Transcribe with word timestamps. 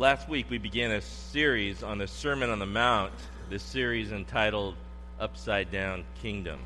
Last 0.00 0.30
week 0.30 0.46
we 0.48 0.56
began 0.56 0.92
a 0.92 1.02
series 1.02 1.82
on 1.82 1.98
the 1.98 2.06
Sermon 2.06 2.48
on 2.48 2.58
the 2.58 2.64
Mount, 2.64 3.12
this 3.50 3.62
series 3.62 4.12
entitled 4.12 4.74
Upside 5.20 5.70
Down 5.70 6.04
Kingdom. 6.22 6.58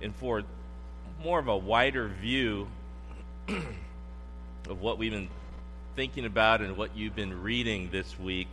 And 0.00 0.16
for 0.16 0.42
more 1.22 1.38
of 1.38 1.48
a 1.48 1.56
wider 1.58 2.08
view 2.08 2.66
of 3.48 4.80
what 4.80 4.96
we've 4.96 5.12
been 5.12 5.28
thinking 5.96 6.24
about 6.24 6.62
and 6.62 6.74
what 6.78 6.96
you've 6.96 7.14
been 7.14 7.42
reading 7.42 7.90
this 7.92 8.18
week, 8.18 8.48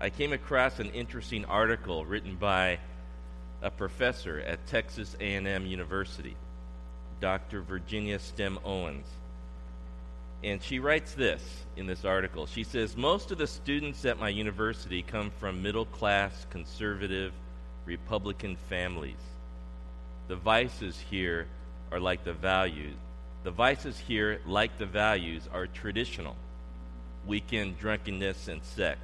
I 0.00 0.10
came 0.10 0.32
across 0.32 0.78
an 0.78 0.90
interesting 0.90 1.44
article 1.46 2.04
written 2.04 2.36
by 2.36 2.78
a 3.62 3.70
professor 3.72 4.38
at 4.38 4.64
Texas 4.68 5.16
A&M 5.18 5.66
University, 5.66 6.36
Dr. 7.20 7.62
Virginia 7.62 8.20
Stem 8.20 8.60
Owens. 8.64 9.06
And 10.42 10.62
she 10.62 10.78
writes 10.78 11.12
this 11.12 11.42
in 11.76 11.86
this 11.86 12.04
article. 12.04 12.46
She 12.46 12.64
says, 12.64 12.96
Most 12.96 13.30
of 13.30 13.38
the 13.38 13.46
students 13.46 14.04
at 14.04 14.18
my 14.18 14.30
university 14.30 15.02
come 15.02 15.30
from 15.38 15.62
middle 15.62 15.84
class, 15.84 16.46
conservative, 16.50 17.32
Republican 17.84 18.56
families. 18.68 19.20
The 20.28 20.36
vices 20.36 20.98
here 20.98 21.46
are 21.92 22.00
like 22.00 22.24
the 22.24 22.32
values. 22.32 22.96
The 23.42 23.50
vices 23.50 23.98
here, 23.98 24.40
like 24.46 24.78
the 24.78 24.86
values, 24.86 25.48
are 25.52 25.66
traditional 25.66 26.36
weekend 27.26 27.78
drunkenness 27.78 28.48
and 28.48 28.62
sex. 28.64 29.00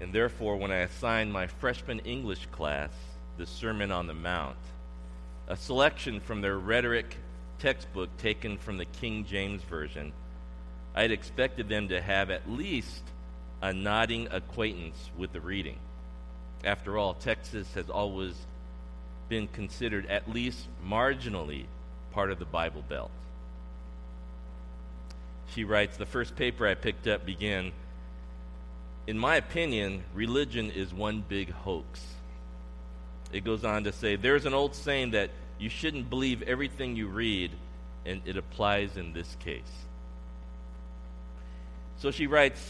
And 0.00 0.12
therefore, 0.12 0.56
when 0.56 0.70
I 0.70 0.78
assigned 0.78 1.32
my 1.32 1.46
freshman 1.46 2.00
English 2.00 2.46
class 2.52 2.90
the 3.36 3.46
Sermon 3.46 3.90
on 3.90 4.06
the 4.06 4.14
Mount, 4.14 4.56
a 5.48 5.56
selection 5.56 6.20
from 6.20 6.40
their 6.40 6.58
rhetoric 6.58 7.16
textbook 7.58 8.16
taken 8.18 8.58
from 8.58 8.78
the 8.78 8.84
King 8.84 9.24
James 9.24 9.62
Version, 9.62 10.12
I 10.94 11.02
had 11.02 11.10
expected 11.10 11.68
them 11.68 11.88
to 11.88 12.00
have 12.00 12.30
at 12.30 12.50
least 12.50 13.02
a 13.62 13.72
nodding 13.72 14.28
acquaintance 14.30 15.10
with 15.16 15.32
the 15.32 15.40
reading. 15.40 15.78
After 16.64 16.96
all, 16.96 17.14
Texas 17.14 17.72
has 17.74 17.90
always 17.90 18.34
been 19.28 19.48
considered 19.48 20.06
at 20.06 20.30
least 20.30 20.66
marginally 20.86 21.64
part 22.12 22.30
of 22.30 22.38
the 22.38 22.44
Bible 22.44 22.82
Belt. 22.88 23.10
She 25.48 25.64
writes 25.64 25.96
The 25.96 26.06
first 26.06 26.36
paper 26.36 26.66
I 26.66 26.74
picked 26.74 27.06
up 27.06 27.24
began 27.24 27.72
In 29.06 29.18
my 29.18 29.36
opinion, 29.36 30.04
religion 30.14 30.70
is 30.70 30.92
one 30.92 31.24
big 31.26 31.50
hoax. 31.50 32.00
It 33.32 33.44
goes 33.44 33.64
on 33.64 33.84
to 33.84 33.92
say 33.92 34.16
There's 34.16 34.46
an 34.46 34.54
old 34.54 34.74
saying 34.74 35.12
that 35.12 35.30
you 35.58 35.68
shouldn't 35.68 36.10
believe 36.10 36.42
everything 36.42 36.96
you 36.96 37.08
read, 37.08 37.50
and 38.04 38.20
it 38.26 38.36
applies 38.36 38.96
in 38.96 39.12
this 39.12 39.36
case. 39.40 39.62
So 41.98 42.10
she 42.10 42.26
writes, 42.26 42.60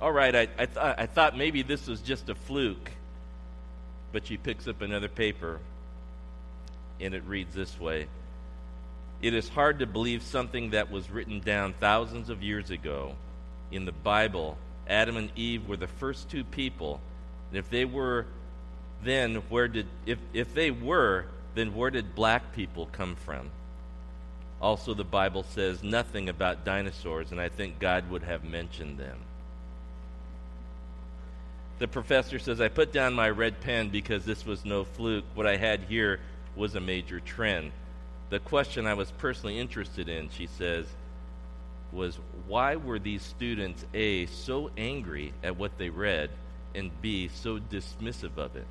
All 0.00 0.12
right, 0.12 0.34
I, 0.34 0.48
I, 0.58 0.66
th- 0.66 0.76
I 0.76 1.06
thought 1.06 1.36
maybe 1.36 1.62
this 1.62 1.86
was 1.86 2.00
just 2.00 2.28
a 2.28 2.34
fluke. 2.34 2.90
But 4.12 4.26
she 4.26 4.36
picks 4.36 4.68
up 4.68 4.82
another 4.82 5.08
paper, 5.08 5.58
and 7.00 7.14
it 7.14 7.22
reads 7.26 7.54
this 7.54 7.80
way 7.80 8.08
It 9.22 9.32
is 9.32 9.48
hard 9.48 9.78
to 9.78 9.86
believe 9.86 10.22
something 10.22 10.70
that 10.70 10.90
was 10.90 11.10
written 11.10 11.40
down 11.40 11.74
thousands 11.80 12.28
of 12.28 12.42
years 12.42 12.70
ago 12.70 13.14
in 13.70 13.84
the 13.86 13.92
Bible. 13.92 14.58
Adam 14.86 15.16
and 15.16 15.30
Eve 15.36 15.66
were 15.66 15.76
the 15.76 15.86
first 15.86 16.28
two 16.28 16.44
people, 16.44 17.00
and 17.50 17.58
if 17.58 17.70
they 17.70 17.84
were 17.84 18.26
then 19.04 19.36
where 19.48 19.68
did 19.68 19.86
if, 20.06 20.18
if 20.32 20.54
they 20.54 20.70
were 20.70 21.26
then 21.54 21.74
where 21.74 21.90
did 21.90 22.14
black 22.14 22.54
people 22.54 22.88
come 22.92 23.16
from? 23.16 23.50
Also, 24.60 24.94
the 24.94 25.04
Bible 25.04 25.42
says 25.42 25.82
nothing 25.82 26.28
about 26.28 26.64
dinosaurs, 26.64 27.32
and 27.32 27.40
I 27.40 27.48
think 27.48 27.80
God 27.80 28.08
would 28.10 28.22
have 28.22 28.44
mentioned 28.44 28.98
them. 28.98 29.18
The 31.80 31.88
professor 31.88 32.38
says, 32.38 32.60
I 32.60 32.68
put 32.68 32.92
down 32.92 33.12
my 33.12 33.28
red 33.28 33.60
pen 33.60 33.88
because 33.88 34.24
this 34.24 34.46
was 34.46 34.64
no 34.64 34.84
fluke. 34.84 35.24
What 35.34 35.48
I 35.48 35.56
had 35.56 35.80
here 35.80 36.20
was 36.54 36.76
a 36.76 36.80
major 36.80 37.18
trend. 37.18 37.72
The 38.30 38.38
question 38.38 38.86
I 38.86 38.94
was 38.94 39.10
personally 39.10 39.58
interested 39.58 40.08
in, 40.08 40.30
she 40.30 40.46
says, 40.46 40.86
was 41.90 42.18
why 42.46 42.76
were 42.76 43.00
these 43.00 43.22
students, 43.22 43.84
A, 43.94 44.26
so 44.26 44.70
angry 44.76 45.32
at 45.42 45.56
what 45.56 45.76
they 45.76 45.90
read, 45.90 46.30
and 46.74 46.90
B, 47.02 47.28
so 47.28 47.58
dismissive 47.58 48.38
of 48.38 48.54
it? 48.54 48.66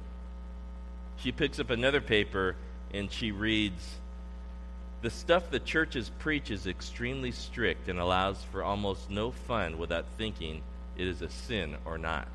She 1.17 1.33
picks 1.33 1.59
up 1.59 1.69
another 1.69 2.01
paper 2.01 2.56
and 2.94 3.12
she 3.12 3.31
reads 3.31 3.96
The 5.02 5.09
stuff 5.09 5.50
the 5.50 5.59
churches 5.59 6.12
preach 6.19 6.52
is 6.52 6.68
extremely 6.68 7.31
strict 7.31 7.88
and 7.88 8.00
allows 8.00 8.41
for 8.52 8.63
almost 8.63 9.09
no 9.09 9.31
fun 9.31 9.78
without 9.78 10.06
thinking 10.18 10.62
it 10.97 11.07
is 11.07 11.22
a 11.22 11.30
sin 11.30 11.75
or 11.85 11.97
not. 11.97 12.28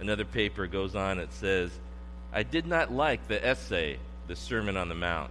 Another 0.00 0.24
paper 0.24 0.66
goes 0.66 0.94
on, 0.94 1.18
it 1.18 1.32
says, 1.32 1.70
I 2.32 2.42
did 2.42 2.66
not 2.66 2.92
like 2.92 3.28
the 3.28 3.44
essay, 3.44 3.98
The 4.26 4.36
Sermon 4.36 4.76
on 4.76 4.88
the 4.88 4.94
Mount. 4.94 5.30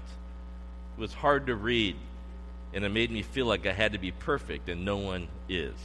It 0.98 1.02
was 1.02 1.14
hard 1.14 1.48
to 1.48 1.56
read, 1.56 1.96
and 2.74 2.86
it 2.86 2.90
made 2.90 3.12
me 3.12 3.24
feel 3.24 3.46
like 3.46 3.66
I 3.66 3.74
had 3.74 3.94
to 3.94 4.00
be 4.00 4.12
perfect, 4.12 4.70
and 4.70 4.86
no 4.86 4.98
one 4.98 5.28
is. 5.50 5.76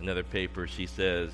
Another 0.00 0.22
paper, 0.22 0.66
she 0.66 0.86
says, 0.86 1.30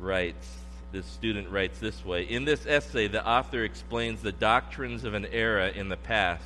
writes, 0.00 0.61
this 0.92 1.06
student 1.06 1.48
writes 1.48 1.78
this 1.78 2.04
way 2.04 2.22
In 2.22 2.44
this 2.44 2.66
essay, 2.66 3.08
the 3.08 3.26
author 3.26 3.64
explains 3.64 4.22
the 4.22 4.32
doctrines 4.32 5.04
of 5.04 5.14
an 5.14 5.26
era 5.26 5.70
in 5.70 5.88
the 5.88 5.96
past 5.96 6.44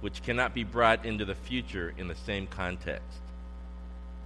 which 0.00 0.22
cannot 0.22 0.54
be 0.54 0.64
brought 0.64 1.04
into 1.04 1.24
the 1.24 1.34
future 1.34 1.92
in 1.98 2.06
the 2.06 2.14
same 2.14 2.46
context. 2.46 3.18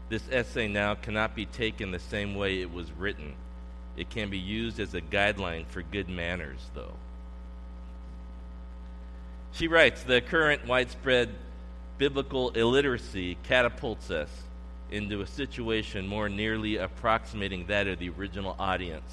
This 0.08 0.28
essay 0.30 0.68
now 0.68 0.94
cannot 0.94 1.34
be 1.34 1.46
taken 1.46 1.90
the 1.90 1.98
same 1.98 2.34
way 2.34 2.60
it 2.60 2.72
was 2.72 2.90
written. 2.92 3.34
It 3.96 4.10
can 4.10 4.28
be 4.28 4.38
used 4.38 4.80
as 4.80 4.94
a 4.94 5.00
guideline 5.00 5.66
for 5.66 5.82
good 5.82 6.08
manners, 6.08 6.58
though. 6.74 6.94
She 9.52 9.68
writes 9.68 10.02
The 10.02 10.20
current 10.20 10.66
widespread 10.66 11.30
biblical 11.98 12.50
illiteracy 12.50 13.36
catapults 13.44 14.10
us 14.10 14.30
into 14.90 15.20
a 15.20 15.26
situation 15.26 16.06
more 16.06 16.28
nearly 16.28 16.76
approximating 16.76 17.66
that 17.66 17.86
of 17.86 17.98
the 17.98 18.10
original 18.10 18.56
audience 18.58 19.12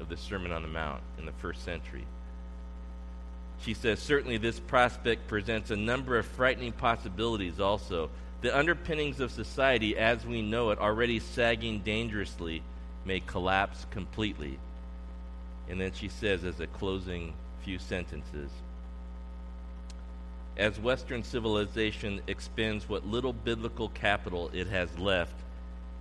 of 0.00 0.08
the 0.08 0.16
Sermon 0.16 0.52
on 0.52 0.62
the 0.62 0.68
Mount 0.68 1.02
in 1.18 1.26
the 1.26 1.32
first 1.32 1.64
century. 1.64 2.04
She 3.60 3.74
says, 3.74 3.98
certainly 3.98 4.38
this 4.38 4.60
prospect 4.60 5.26
presents 5.26 5.70
a 5.70 5.76
number 5.76 6.18
of 6.18 6.26
frightening 6.26 6.72
possibilities 6.72 7.60
also. 7.60 8.10
The 8.40 8.56
underpinnings 8.56 9.18
of 9.18 9.32
society 9.32 9.98
as 9.98 10.24
we 10.24 10.42
know 10.42 10.70
it, 10.70 10.78
already 10.78 11.18
sagging 11.18 11.80
dangerously, 11.80 12.62
may 13.04 13.20
collapse 13.20 13.86
completely. 13.90 14.58
And 15.68 15.80
then 15.80 15.92
she 15.92 16.08
says, 16.08 16.44
as 16.44 16.60
a 16.60 16.66
closing 16.68 17.34
few 17.62 17.78
sentences, 17.78 18.50
as 20.58 20.78
Western 20.80 21.22
civilization 21.22 22.20
expends 22.26 22.88
what 22.88 23.06
little 23.06 23.32
biblical 23.32 23.88
capital 23.90 24.50
it 24.52 24.66
has 24.66 24.98
left, 24.98 25.34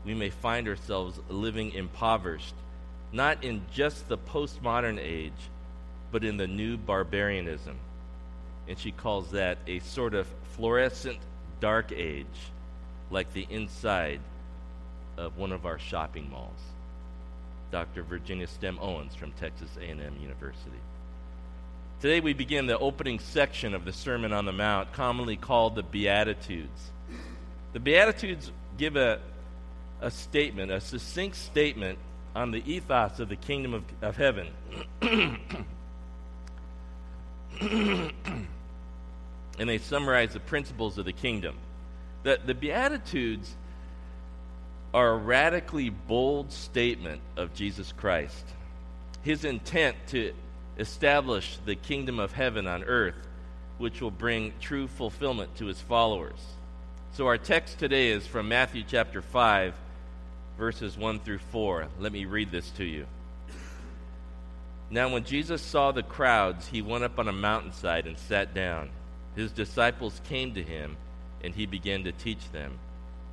we 0.04 0.16
may 0.16 0.32
find 0.32 0.68
ourselves 0.68 1.20
living 1.30 1.72
impoverished, 1.74 2.56
not 3.12 3.44
in 3.44 3.62
just 3.72 4.08
the 4.08 4.18
postmodern 4.18 4.98
age, 5.00 5.32
but 6.12 6.24
in 6.24 6.38
the 6.38 6.48
new 6.48 6.76
barbarianism. 6.76 7.76
And 8.68 8.80
she 8.80 8.92
calls 8.92 9.32
that 9.32 9.60
a 9.68 9.80
sort 9.80 10.16
of 10.16 10.28
fluorescent 10.56 11.20
dark 11.60 11.92
age, 11.92 12.26
like 13.12 13.32
the 13.34 13.46
inside 13.50 14.20
of 15.18 15.38
one 15.38 15.52
of 15.52 15.66
our 15.66 15.78
shopping 15.78 16.30
malls. 16.30 16.60
Dr. 17.72 18.02
Virginia 18.04 18.48
Stem 18.48 18.80
Owens 18.82 19.14
from 19.14 19.32
Texas 19.34 19.70
A&M 19.80 20.18
University. 20.20 20.80
Today 22.00 22.20
we 22.20 22.34
begin 22.34 22.68
the 22.68 22.78
opening 22.78 23.18
section 23.18 23.74
of 23.74 23.84
the 23.84 23.92
Sermon 23.92 24.32
on 24.32 24.46
the 24.46 24.52
Mount, 24.52 24.94
commonly 24.94 25.36
called 25.36 25.74
the 25.74 25.82
Beatitudes. 25.82 26.92
The 27.74 27.80
Beatitudes 27.80 28.52
give 28.78 28.96
a, 28.96 29.20
a 30.00 30.12
statement, 30.12 30.72
a 30.72 30.80
succinct 30.80 31.38
statement 31.38 31.98
on 32.36 32.52
the 32.52 32.62
ethos 32.72 33.20
of 33.20 33.30
the 33.30 33.36
kingdom 33.36 33.74
of, 33.74 33.84
of 34.04 34.16
heaven. 34.16 34.50
and 35.02 35.40
they 39.58 39.80
summarize 39.80 40.34
the 40.34 40.40
principles 40.40 41.00
of 41.00 41.06
the 41.06 41.14
kingdom. 41.14 41.56
The, 42.22 42.40
the 42.46 42.54
Beatitudes 42.54 43.56
are 44.94 45.14
a 45.14 45.18
radically 45.18 45.90
bold 45.90 46.52
statement 46.52 47.22
of 47.36 47.56
Jesus 47.56 47.92
Christ. 47.92 48.46
His 49.24 49.46
intent 49.46 49.98
to 50.10 50.34
establish 50.78 51.58
the 51.66 51.76
kingdom 51.76 52.20
of 52.20 52.32
heaven 52.32 52.68
on 52.68 52.84
earth, 52.84 53.28
which 53.78 54.02
will 54.02 54.12
bring 54.12 54.54
true 54.60 54.88
fulfillment 54.88 55.56
to 55.58 55.66
his 55.66 55.82
followers. 55.82 56.40
So, 57.14 57.28
our 57.28 57.38
text 57.38 57.80
today 57.80 58.10
is 58.10 58.28
from 58.28 58.48
Matthew 58.48 58.84
chapter 58.88 59.22
5, 59.22 59.74
verses 60.58 60.98
1 60.98 61.20
through 61.20 61.40
4. 61.52 61.88
Let 62.00 62.12
me 62.12 62.26
read 62.26 62.52
this 62.52 62.70
to 62.72 62.84
you. 62.84 63.06
Now, 64.90 65.10
when 65.10 65.26
Jesus 65.26 65.62
saw 65.62 65.92
the 65.92 66.04
crowds, 66.04 66.68
he 66.68 66.82
went 66.82 67.04
up 67.04 67.20
on 67.20 67.28
a 67.28 67.34
mountainside 67.34 68.08
and 68.08 68.18
sat 68.18 68.54
down. 68.54 68.90
his 69.36 69.52
disciples 69.52 70.20
came 70.28 70.54
to 70.56 70.64
him, 70.64 70.98
and 71.44 71.54
he 71.54 71.66
began 71.66 72.04
to 72.06 72.12
teach 72.12 72.52
them. 72.52 72.72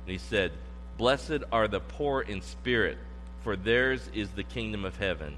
And 0.05 0.11
he 0.11 0.17
said, 0.17 0.51
Blessed 0.97 1.43
are 1.51 1.67
the 1.67 1.79
poor 1.79 2.21
in 2.21 2.41
spirit, 2.41 2.97
for 3.43 3.55
theirs 3.55 4.09
is 4.13 4.29
the 4.29 4.43
kingdom 4.43 4.85
of 4.85 4.97
heaven. 4.97 5.37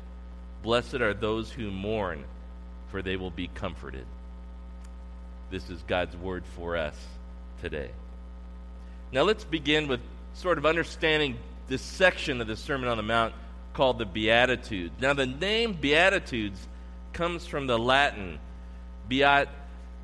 Blessed 0.67 0.95
are 0.95 1.13
those 1.13 1.49
who 1.49 1.71
mourn, 1.71 2.25
for 2.91 3.01
they 3.01 3.15
will 3.15 3.31
be 3.31 3.47
comforted. 3.47 4.05
This 5.49 5.69
is 5.69 5.81
God's 5.83 6.17
word 6.17 6.43
for 6.57 6.75
us 6.75 6.93
today. 7.61 7.89
Now 9.13 9.21
let's 9.21 9.45
begin 9.45 9.87
with 9.87 10.01
sort 10.33 10.57
of 10.57 10.65
understanding 10.65 11.37
this 11.69 11.81
section 11.81 12.41
of 12.41 12.47
the 12.47 12.57
Sermon 12.57 12.89
on 12.89 12.97
the 12.97 13.03
Mount 13.03 13.33
called 13.73 13.97
the 13.97 14.05
Beatitudes. 14.05 14.93
Now, 14.99 15.13
the 15.13 15.25
name 15.25 15.71
Beatitudes 15.71 16.59
comes 17.13 17.47
from 17.47 17.65
the 17.67 17.79
Latin 17.79 18.37
beat, 19.07 19.47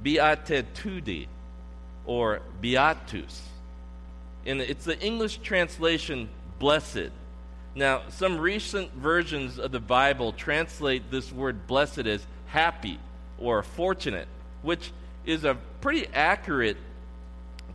beatitudi 0.02 1.28
or 2.06 2.40
beatus. 2.62 3.42
And 4.46 4.62
it's 4.62 4.86
the 4.86 4.98
English 5.02 5.40
translation 5.40 6.30
blessed. 6.58 7.12
Now, 7.76 8.04
some 8.10 8.38
recent 8.38 8.94
versions 8.94 9.58
of 9.58 9.72
the 9.72 9.80
Bible 9.80 10.32
translate 10.32 11.10
this 11.10 11.32
word 11.32 11.66
blessed 11.66 12.06
as 12.06 12.26
happy 12.48 13.00
or 13.40 13.64
fortunate, 13.64 14.28
which 14.62 14.92
is 15.26 15.44
a 15.44 15.58
pretty 15.82 16.08
accurate 16.14 16.78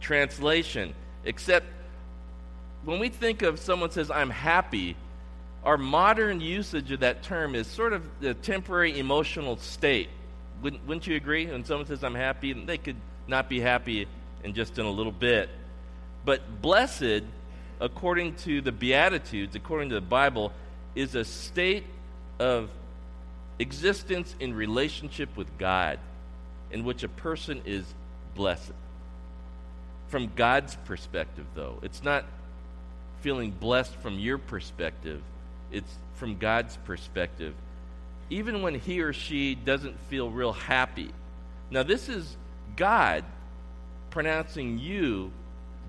translation, 0.01 0.95
except 1.25 1.67
when 2.85 3.01
we 3.01 3.09
think 3.09 3.43
of 3.43 3.59
someone 3.59 3.91
says, 3.91 4.11
I'm 4.11 4.31
happy, 4.31 4.97
our 5.65 5.77
modern 5.77 6.41
usage 6.41 6.93
of 6.93 7.01
that 7.01 7.23
term 7.25 7.57
is 7.57 7.67
sort 7.67 7.93
of 7.93 8.03
the 8.21 8.35
temporary 8.35 8.99
emotional 8.99 9.57
state. 9.57 10.09
Wouldn't, 10.63 10.87
wouldn't 10.87 11.07
you 11.07 11.17
agree? 11.17 11.47
When 11.47 11.65
someone 11.65 11.87
says, 11.87 12.05
I'm 12.05 12.15
happy, 12.15 12.53
they 12.53 12.79
could 12.79 12.97
not 13.27 13.49
be 13.49 13.61
happy 13.61 14.07
in 14.45 14.55
just 14.55 14.79
in 14.79 14.87
a 14.87 14.91
little 14.91 15.13
bit. 15.13 15.51
But 16.25 16.63
blessed, 16.63 17.25
according 17.81 18.35
to 18.37 18.61
the 18.61 18.73
Beatitudes, 18.73 19.55
according 19.55 19.91
to 19.91 19.95
the 19.95 20.01
Bible, 20.01 20.53
is 20.95 21.15
a 21.15 21.25
state 21.25 21.85
of 22.39 22.71
existence 23.59 24.35
in 24.41 24.55
relationship 24.55 25.37
with 25.37 25.59
God 25.59 25.99
in 26.71 26.85
which 26.85 27.03
a 27.03 27.09
person 27.09 27.63
is 27.65 27.85
blessed. 28.35 28.73
From 30.09 30.33
God's 30.35 30.77
perspective, 30.85 31.47
though, 31.55 31.79
it's 31.83 32.03
not 32.03 32.25
feeling 33.21 33.51
blessed 33.51 33.95
from 33.97 34.19
your 34.19 34.39
perspective, 34.39 35.21
it's 35.71 35.93
from 36.15 36.39
God's 36.39 36.77
perspective. 36.79 37.55
Even 38.31 38.63
when 38.63 38.75
he 38.75 39.01
or 39.01 39.13
she 39.13 39.55
doesn't 39.55 39.99
feel 40.09 40.31
real 40.31 40.53
happy. 40.53 41.11
Now, 41.71 41.83
this 41.83 42.09
is 42.09 42.37
God 42.77 43.25
pronouncing 44.11 44.79
you 44.79 45.31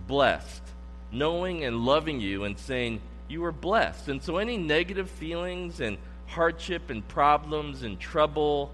blessed, 0.08 0.64
knowing 1.12 1.64
and 1.64 1.86
loving 1.86 2.20
you 2.20 2.44
and 2.44 2.58
saying 2.58 3.02
you 3.28 3.44
are 3.46 3.52
blessed. 3.52 4.08
And 4.08 4.22
so, 4.22 4.38
any 4.38 4.58
negative 4.58 5.10
feelings 5.10 5.80
and 5.80 5.98
hardship 6.28 6.90
and 6.90 7.08
problems 7.08 7.84
and 7.84 8.00
trouble 8.00 8.72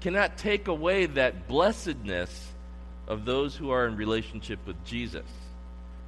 cannot 0.00 0.36
take 0.36 0.68
away 0.68 1.06
that 1.06 1.48
blessedness 1.48 2.52
of 3.08 3.24
those 3.24 3.56
who 3.56 3.70
are 3.70 3.86
in 3.86 3.96
relationship 3.96 4.58
with 4.66 4.82
Jesus. 4.84 5.26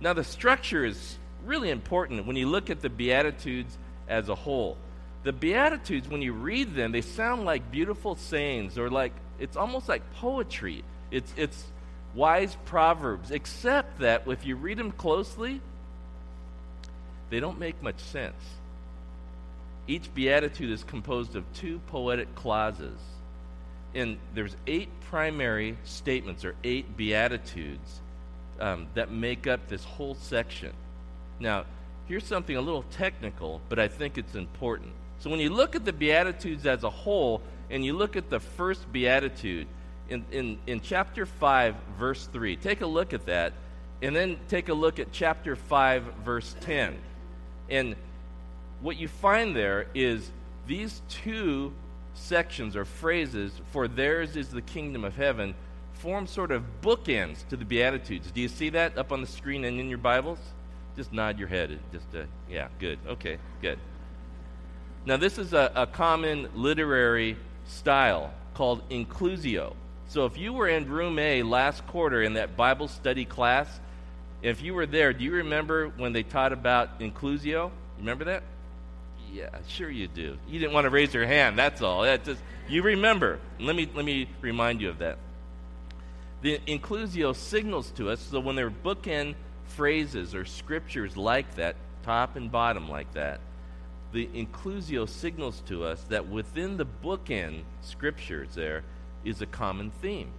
Now, 0.00 0.12
the 0.12 0.24
structure 0.24 0.84
is 0.84 1.18
really 1.44 1.70
important 1.70 2.26
when 2.26 2.36
you 2.36 2.48
look 2.48 2.70
at 2.70 2.80
the 2.80 2.90
Beatitudes 2.90 3.76
as 4.08 4.28
a 4.28 4.34
whole. 4.34 4.76
The 5.24 5.32
Beatitudes, 5.32 6.08
when 6.08 6.22
you 6.22 6.32
read 6.32 6.74
them, 6.74 6.92
they 6.92 7.00
sound 7.00 7.44
like 7.44 7.70
beautiful 7.70 8.14
sayings 8.14 8.78
or 8.78 8.90
like 8.90 9.12
it's 9.38 9.56
almost 9.56 9.88
like 9.88 10.02
poetry. 10.14 10.84
It's, 11.10 11.32
it's 11.36 11.64
wise 12.14 12.56
proverbs, 12.64 13.30
except 13.30 14.00
that 14.00 14.26
if 14.26 14.44
you 14.44 14.56
read 14.56 14.78
them 14.78 14.92
closely, 14.92 15.60
they 17.30 17.40
don't 17.40 17.58
make 17.58 17.82
much 17.82 17.98
sense. 17.98 18.42
Each 19.86 20.12
beatitude 20.14 20.70
is 20.70 20.84
composed 20.84 21.36
of 21.36 21.44
two 21.54 21.80
poetic 21.88 22.34
clauses. 22.34 22.98
And 23.94 24.18
there's 24.34 24.54
eight 24.66 24.88
primary 25.10 25.78
statements 25.84 26.44
or 26.44 26.54
eight 26.62 26.96
beatitudes 26.96 28.00
um, 28.60 28.86
that 28.94 29.10
make 29.10 29.46
up 29.46 29.68
this 29.68 29.84
whole 29.84 30.14
section. 30.14 30.72
Now, 31.40 31.64
here's 32.06 32.24
something 32.24 32.56
a 32.56 32.60
little 32.60 32.84
technical, 32.90 33.60
but 33.68 33.78
I 33.78 33.88
think 33.88 34.18
it's 34.18 34.34
important. 34.34 34.92
So 35.20 35.30
when 35.30 35.40
you 35.40 35.50
look 35.50 35.74
at 35.74 35.84
the 35.84 35.92
Beatitudes 35.92 36.66
as 36.66 36.84
a 36.84 36.90
whole, 36.90 37.42
and 37.70 37.84
you 37.84 37.94
look 37.94 38.16
at 38.16 38.30
the 38.30 38.40
first 38.40 38.90
Beatitude 38.92 39.66
in, 40.08 40.24
in, 40.30 40.58
in 40.66 40.80
chapter 40.80 41.26
5, 41.26 41.74
verse 41.98 42.26
3, 42.26 42.56
take 42.56 42.80
a 42.80 42.86
look 42.86 43.12
at 43.12 43.26
that, 43.26 43.52
and 44.02 44.14
then 44.14 44.38
take 44.48 44.68
a 44.68 44.74
look 44.74 44.98
at 44.98 45.12
chapter 45.12 45.56
5, 45.56 46.02
verse 46.24 46.54
10. 46.60 46.96
And 47.68 47.96
what 48.80 48.96
you 48.96 49.08
find 49.08 49.54
there 49.54 49.86
is 49.94 50.30
these 50.66 51.02
two 51.08 51.72
sections 52.14 52.76
or 52.76 52.84
phrases, 52.84 53.52
for 53.72 53.88
theirs 53.88 54.36
is 54.36 54.48
the 54.48 54.62
kingdom 54.62 55.04
of 55.04 55.16
heaven, 55.16 55.54
form 55.92 56.26
sort 56.26 56.50
of 56.50 56.62
bookends 56.80 57.46
to 57.48 57.56
the 57.56 57.64
Beatitudes. 57.64 58.30
Do 58.30 58.40
you 58.40 58.48
see 58.48 58.70
that 58.70 58.96
up 58.96 59.12
on 59.12 59.20
the 59.20 59.26
screen 59.26 59.64
and 59.64 59.80
in 59.80 59.88
your 59.88 59.98
Bibles? 59.98 60.38
Just 60.96 61.12
nod 61.12 61.38
your 61.38 61.48
head. 61.48 61.78
Just 61.92 62.06
uh, 62.14 62.24
yeah, 62.50 62.68
good. 62.78 62.98
Okay, 63.06 63.38
good. 63.62 63.78
Now 65.06 65.16
this 65.16 65.38
is 65.38 65.52
a, 65.52 65.70
a 65.74 65.86
common 65.86 66.48
literary 66.54 67.36
style 67.66 68.32
called 68.54 68.88
inclusio. 68.90 69.74
So 70.08 70.24
if 70.24 70.38
you 70.38 70.54
were 70.54 70.68
in 70.68 70.88
room 70.88 71.18
A 71.18 71.42
last 71.42 71.86
quarter 71.86 72.22
in 72.22 72.34
that 72.34 72.56
Bible 72.56 72.88
study 72.88 73.26
class, 73.26 73.68
if 74.40 74.62
you 74.62 74.72
were 74.72 74.86
there, 74.86 75.12
do 75.12 75.22
you 75.22 75.32
remember 75.32 75.88
when 75.88 76.14
they 76.14 76.22
taught 76.22 76.54
about 76.54 76.98
inclusio? 77.00 77.70
Remember 77.98 78.24
that? 78.24 78.42
Yeah, 79.30 79.50
sure 79.68 79.90
you 79.90 80.08
do. 80.08 80.38
You 80.48 80.58
didn't 80.58 80.72
want 80.72 80.86
to 80.86 80.90
raise 80.90 81.12
your 81.12 81.26
hand. 81.26 81.58
That's 81.58 81.82
all. 81.82 82.02
That's 82.02 82.24
just 82.24 82.40
you 82.68 82.82
remember. 82.82 83.38
Let 83.60 83.76
me 83.76 83.86
let 83.94 84.04
me 84.06 84.30
remind 84.40 84.80
you 84.80 84.88
of 84.88 84.98
that. 84.98 85.18
The 86.40 86.58
inclusio 86.66 87.36
signals 87.36 87.90
to 87.92 88.08
us 88.08 88.20
so 88.20 88.40
when 88.40 88.56
they're 88.56 88.70
bookend 88.70 89.34
phrases 89.66 90.34
or 90.34 90.46
scriptures 90.46 91.18
like 91.18 91.56
that, 91.56 91.76
top 92.02 92.36
and 92.36 92.50
bottom 92.50 92.88
like 92.88 93.12
that, 93.12 93.40
the 94.12 94.26
inclusio 94.28 95.06
signals 95.06 95.62
to 95.66 95.84
us 95.84 96.02
that 96.08 96.28
within 96.28 96.78
the 96.78 96.86
bookend 97.04 97.64
scriptures 97.82 98.54
there 98.54 98.84
is 99.24 99.40
a 99.40 99.46
common 99.46 99.90
theme. 100.02 100.30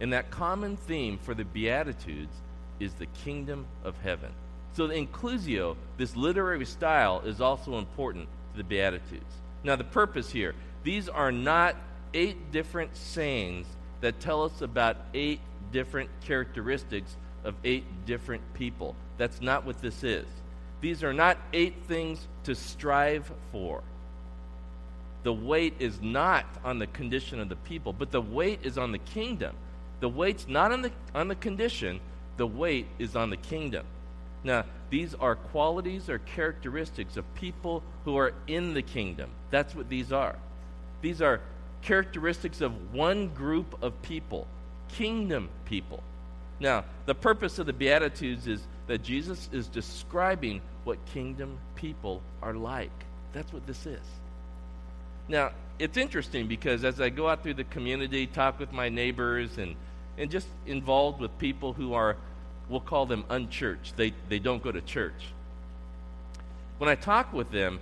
And 0.00 0.12
that 0.12 0.30
common 0.30 0.76
theme 0.76 1.18
for 1.18 1.34
the 1.34 1.44
Beatitudes 1.44 2.34
is 2.78 2.94
the 2.94 3.06
kingdom 3.06 3.66
of 3.84 3.94
heaven. 4.02 4.30
So 4.72 4.86
the 4.86 4.94
inclusio, 4.94 5.76
this 5.98 6.16
literary 6.16 6.64
style, 6.64 7.20
is 7.24 7.40
also 7.40 7.78
important 7.78 8.28
to 8.52 8.58
the 8.58 8.64
Beatitudes. 8.64 9.34
Now, 9.62 9.76
the 9.76 9.84
purpose 9.84 10.30
here, 10.30 10.54
these 10.84 11.08
are 11.08 11.32
not 11.32 11.76
eight 12.14 12.50
different 12.52 12.96
sayings 12.96 13.66
that 14.00 14.20
tell 14.20 14.42
us 14.44 14.62
about 14.62 14.96
eight 15.12 15.40
different 15.72 16.08
characteristics 16.22 17.16
of 17.44 17.54
eight 17.64 17.84
different 18.06 18.42
people. 18.54 18.94
That's 19.18 19.40
not 19.40 19.66
what 19.66 19.80
this 19.82 20.02
is. 20.02 20.26
These 20.80 21.04
are 21.04 21.12
not 21.12 21.36
eight 21.52 21.74
things 21.86 22.26
to 22.44 22.54
strive 22.54 23.30
for. 23.52 23.82
The 25.22 25.32
weight 25.32 25.74
is 25.78 26.00
not 26.00 26.46
on 26.64 26.78
the 26.78 26.86
condition 26.86 27.40
of 27.40 27.48
the 27.48 27.56
people, 27.56 27.92
but 27.92 28.10
the 28.10 28.20
weight 28.20 28.60
is 28.62 28.78
on 28.78 28.92
the 28.92 28.98
kingdom. 28.98 29.54
The 30.00 30.08
weight's 30.08 30.48
not 30.48 30.72
on 30.72 30.82
the, 30.82 30.92
on 31.14 31.28
the 31.28 31.34
condition, 31.34 32.00
the 32.38 32.46
weight 32.46 32.86
is 32.98 33.16
on 33.16 33.30
the 33.30 33.36
kingdom. 33.36 33.84
Now, 34.42 34.64
these 34.88 35.14
are 35.14 35.34
qualities 35.36 36.08
or 36.08 36.18
characteristics 36.18 37.16
of 37.16 37.34
people 37.34 37.82
who 38.04 38.16
are 38.16 38.32
in 38.46 38.72
the 38.72 38.82
kingdom. 38.82 39.30
That's 39.50 39.74
what 39.74 39.90
these 39.90 40.10
are. 40.10 40.36
These 41.02 41.20
are 41.20 41.40
characteristics 41.82 42.60
of 42.60 42.94
one 42.94 43.28
group 43.28 43.82
of 43.82 44.00
people, 44.02 44.46
kingdom 44.88 45.50
people. 45.66 46.02
Now, 46.58 46.84
the 47.06 47.14
purpose 47.14 47.58
of 47.58 47.66
the 47.66 47.72
Beatitudes 47.72 48.46
is 48.46 48.60
that 48.86 49.02
Jesus 49.02 49.48
is 49.52 49.66
describing 49.68 50.60
what 50.84 51.04
kingdom 51.06 51.58
people 51.74 52.22
are 52.42 52.54
like. 52.54 52.90
That's 53.32 53.52
what 53.52 53.66
this 53.66 53.86
is. 53.86 54.00
Now, 55.30 55.52
it's 55.78 55.96
interesting 55.96 56.48
because 56.48 56.84
as 56.84 57.00
I 57.00 57.08
go 57.08 57.28
out 57.28 57.44
through 57.44 57.54
the 57.54 57.64
community, 57.64 58.26
talk 58.26 58.58
with 58.58 58.72
my 58.72 58.88
neighbors, 58.88 59.58
and, 59.58 59.76
and 60.18 60.28
just 60.28 60.48
involved 60.66 61.20
with 61.20 61.38
people 61.38 61.72
who 61.72 61.94
are, 61.94 62.16
we'll 62.68 62.80
call 62.80 63.06
them 63.06 63.24
unchurched, 63.30 63.96
they, 63.96 64.12
they 64.28 64.40
don't 64.40 64.60
go 64.60 64.72
to 64.72 64.80
church. 64.80 65.28
When 66.78 66.90
I 66.90 66.96
talk 66.96 67.32
with 67.32 67.52
them, 67.52 67.78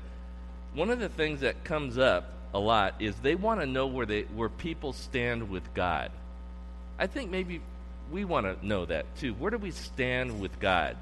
one 0.74 0.90
of 0.90 1.00
the 1.00 1.08
things 1.08 1.40
that 1.40 1.64
comes 1.64 1.96
up 1.96 2.34
a 2.52 2.58
lot 2.58 2.96
is 3.00 3.16
they 3.16 3.34
want 3.34 3.60
to 3.60 3.66
know 3.66 3.86
where, 3.86 4.04
they, 4.04 4.22
where 4.24 4.50
people 4.50 4.92
stand 4.92 5.48
with 5.48 5.72
God. 5.72 6.10
I 6.98 7.06
think 7.06 7.30
maybe 7.30 7.62
we 8.12 8.26
want 8.26 8.44
to 8.44 8.66
know 8.66 8.84
that 8.84 9.06
too. 9.16 9.32
Where 9.32 9.50
do 9.50 9.56
we 9.56 9.70
stand 9.70 10.38
with 10.38 10.60
God? 10.60 10.98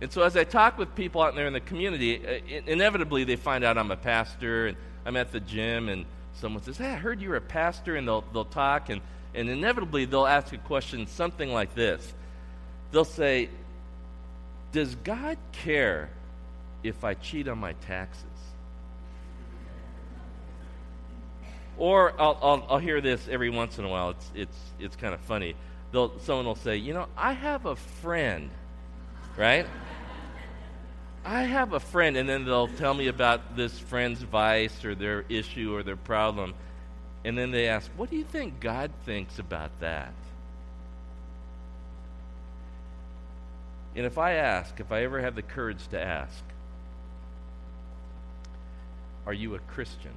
And 0.00 0.10
so, 0.10 0.22
as 0.22 0.36
I 0.36 0.44
talk 0.44 0.78
with 0.78 0.94
people 0.94 1.22
out 1.22 1.34
there 1.34 1.46
in 1.46 1.52
the 1.52 1.60
community, 1.60 2.20
uh, 2.26 2.60
inevitably 2.66 3.24
they 3.24 3.36
find 3.36 3.64
out 3.64 3.78
I'm 3.78 3.90
a 3.90 3.96
pastor 3.96 4.66
and 4.66 4.76
I'm 5.04 5.16
at 5.16 5.32
the 5.32 5.40
gym, 5.40 5.88
and 5.88 6.06
someone 6.34 6.62
says, 6.62 6.78
Hey, 6.78 6.90
I 6.90 6.96
heard 6.96 7.20
you're 7.20 7.36
a 7.36 7.40
pastor, 7.40 7.96
and 7.96 8.06
they'll, 8.06 8.24
they'll 8.32 8.44
talk. 8.44 8.88
And, 8.90 9.00
And 9.34 9.48
inevitably, 9.48 10.04
they'll 10.04 10.26
ask 10.26 10.52
a 10.52 10.58
question 10.58 11.06
something 11.06 11.52
like 11.52 11.74
this 11.74 12.12
They'll 12.92 13.04
say, 13.04 13.48
Does 14.72 14.94
God 14.96 15.36
care 15.52 16.10
if 16.82 17.04
I 17.04 17.14
cheat 17.14 17.48
on 17.48 17.58
my 17.58 17.72
taxes? 17.86 18.24
Or 21.76 22.14
I'll, 22.20 22.38
I'll, 22.40 22.66
I'll, 22.70 22.78
hear 22.78 23.00
this 23.00 23.26
every 23.28 23.50
once 23.50 23.78
in 23.78 23.84
a 23.84 23.88
while. 23.88 24.10
It's, 24.10 24.30
it's, 24.34 24.56
it's 24.78 24.96
kind 24.96 25.12
of 25.12 25.20
funny. 25.22 25.56
They'll, 25.90 26.18
someone 26.20 26.46
will 26.46 26.54
say, 26.54 26.76
You 26.76 26.94
know, 26.94 27.08
I 27.16 27.32
have 27.32 27.66
a 27.66 27.76
friend, 27.76 28.50
right? 29.36 29.66
I 31.24 31.44
have 31.44 31.72
a 31.72 31.80
friend, 31.80 32.16
and 32.18 32.28
then 32.28 32.44
they'll 32.44 32.68
tell 32.68 32.92
me 32.92 33.08
about 33.08 33.56
this 33.56 33.78
friend's 33.78 34.20
vice 34.20 34.84
or 34.84 34.94
their 34.94 35.24
issue 35.30 35.74
or 35.74 35.82
their 35.82 35.96
problem. 35.96 36.54
And 37.24 37.38
then 37.38 37.50
they 37.50 37.68
ask, 37.68 37.90
What 37.96 38.10
do 38.10 38.16
you 38.16 38.24
think 38.24 38.60
God 38.60 38.90
thinks 39.06 39.38
about 39.38 39.70
that? 39.80 40.12
And 43.96 44.04
if 44.04 44.18
I 44.18 44.32
ask, 44.32 44.78
if 44.80 44.92
I 44.92 45.04
ever 45.04 45.20
have 45.20 45.34
the 45.34 45.42
courage 45.42 45.88
to 45.88 46.00
ask, 46.00 46.44
Are 49.26 49.32
you 49.32 49.54
a 49.54 49.58
Christian? 49.60 50.12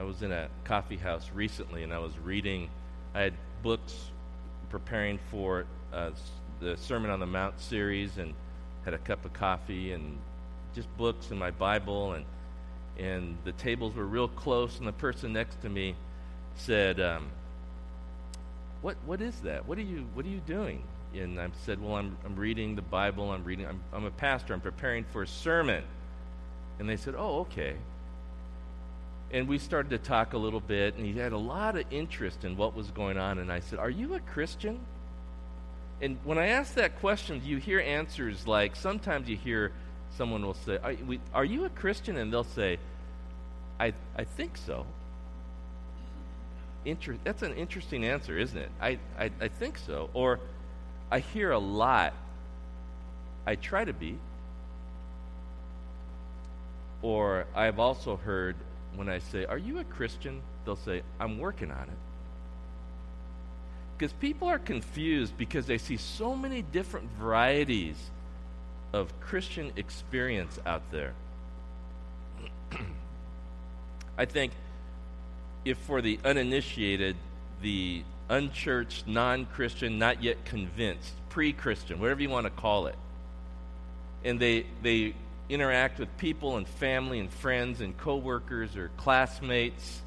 I 0.00 0.02
was 0.02 0.22
in 0.22 0.32
a 0.32 0.48
coffee 0.64 0.96
house 0.96 1.30
recently 1.32 1.84
and 1.84 1.92
I 1.92 1.98
was 1.98 2.18
reading, 2.18 2.70
I 3.14 3.20
had 3.20 3.34
books 3.62 3.94
preparing 4.70 5.20
for 5.30 5.66
uh, 5.92 6.10
the 6.60 6.76
Sermon 6.76 7.10
on 7.10 7.20
the 7.20 7.26
Mount 7.26 7.60
series 7.60 8.18
and 8.18 8.34
had 8.84 8.94
a 8.94 8.98
cup 8.98 9.24
of 9.24 9.32
coffee 9.32 9.92
and 9.92 10.18
just 10.74 10.88
books 10.96 11.30
and 11.30 11.38
my 11.38 11.50
Bible 11.50 12.12
and 12.12 12.24
and 12.98 13.38
the 13.44 13.52
tables 13.52 13.94
were 13.94 14.04
real 14.04 14.28
close 14.28 14.78
and 14.78 14.86
the 14.86 14.92
person 14.92 15.32
next 15.32 15.60
to 15.62 15.68
me 15.68 15.94
said, 16.56 17.00
um, 17.00 17.28
"What 18.82 18.96
what 19.06 19.20
is 19.20 19.40
that? 19.40 19.66
What 19.66 19.78
are 19.78 19.82
you 19.82 20.06
what 20.14 20.26
are 20.26 20.30
you 20.30 20.40
doing?" 20.40 20.82
And 21.14 21.40
I 21.40 21.48
said, 21.64 21.82
"Well, 21.82 21.96
I'm 21.96 22.16
I'm 22.24 22.36
reading 22.36 22.76
the 22.76 22.82
Bible. 22.82 23.30
I'm 23.30 23.44
reading. 23.44 23.66
I'm 23.66 23.80
I'm 23.92 24.04
a 24.04 24.10
pastor. 24.10 24.52
I'm 24.54 24.60
preparing 24.60 25.04
for 25.04 25.22
a 25.22 25.26
sermon." 25.26 25.84
And 26.78 26.88
they 26.88 26.96
said, 26.96 27.14
"Oh, 27.16 27.40
okay." 27.40 27.76
And 29.32 29.48
we 29.48 29.58
started 29.58 29.88
to 29.90 29.98
talk 29.98 30.34
a 30.34 30.38
little 30.38 30.60
bit, 30.60 30.96
and 30.96 31.06
he 31.06 31.14
had 31.14 31.32
a 31.32 31.38
lot 31.38 31.76
of 31.76 31.86
interest 31.90 32.44
in 32.44 32.54
what 32.56 32.76
was 32.76 32.90
going 32.90 33.16
on. 33.16 33.38
And 33.38 33.50
I 33.50 33.60
said, 33.60 33.78
Are 33.78 33.88
you 33.88 34.14
a 34.14 34.20
Christian? 34.20 34.78
And 36.02 36.18
when 36.24 36.36
I 36.36 36.48
ask 36.48 36.74
that 36.74 36.98
question, 36.98 37.38
do 37.38 37.48
you 37.48 37.58
hear 37.58 37.78
answers 37.78 38.46
like 38.46 38.74
sometimes 38.74 39.28
you 39.28 39.36
hear 39.36 39.70
someone 40.18 40.44
will 40.44 40.54
say, 40.54 40.78
Are, 40.82 40.94
we, 41.06 41.20
are 41.32 41.44
you 41.44 41.64
a 41.64 41.70
Christian? 41.70 42.16
And 42.16 42.32
they'll 42.32 42.42
say, 42.42 42.78
I, 43.78 43.94
I 44.16 44.24
think 44.24 44.56
so. 44.56 44.84
Inter- 46.84 47.18
that's 47.22 47.42
an 47.42 47.54
interesting 47.54 48.04
answer, 48.04 48.36
isn't 48.36 48.58
it? 48.58 48.68
I, 48.80 48.98
I, 49.16 49.30
I 49.40 49.46
think 49.46 49.78
so. 49.78 50.10
Or 50.12 50.40
I 51.08 51.20
hear 51.20 51.52
a 51.52 51.58
lot, 51.58 52.14
I 53.46 53.54
try 53.54 53.84
to 53.84 53.92
be. 53.92 54.18
Or 57.00 57.46
I've 57.54 57.78
also 57.78 58.16
heard, 58.16 58.56
when 58.96 59.08
I 59.08 59.20
say, 59.20 59.44
Are 59.44 59.58
you 59.58 59.78
a 59.78 59.84
Christian? 59.84 60.42
They'll 60.64 60.74
say, 60.74 61.02
I'm 61.20 61.38
working 61.38 61.70
on 61.70 61.84
it. 61.84 62.11
Because 64.02 64.14
people 64.14 64.48
are 64.48 64.58
confused 64.58 65.38
because 65.38 65.66
they 65.66 65.78
see 65.78 65.96
so 65.96 66.34
many 66.34 66.62
different 66.62 67.08
varieties 67.20 67.94
of 68.92 69.08
Christian 69.20 69.70
experience 69.76 70.58
out 70.66 70.82
there. 70.90 71.12
I 74.18 74.24
think 74.24 74.54
if 75.64 75.78
for 75.78 76.02
the 76.02 76.18
uninitiated, 76.24 77.14
the 77.62 78.02
unchurched, 78.28 79.06
non 79.06 79.46
Christian, 79.46 80.00
not 80.00 80.20
yet 80.20 80.44
convinced, 80.46 81.12
pre 81.28 81.52
Christian, 81.52 82.00
whatever 82.00 82.22
you 82.22 82.28
want 82.28 82.46
to 82.46 82.50
call 82.50 82.88
it, 82.88 82.96
and 84.24 84.40
they, 84.40 84.66
they 84.82 85.14
interact 85.48 86.00
with 86.00 86.08
people 86.18 86.56
and 86.56 86.66
family 86.66 87.20
and 87.20 87.32
friends 87.32 87.80
and 87.80 87.96
coworkers 87.96 88.76
or 88.76 88.90
classmates 88.96 90.02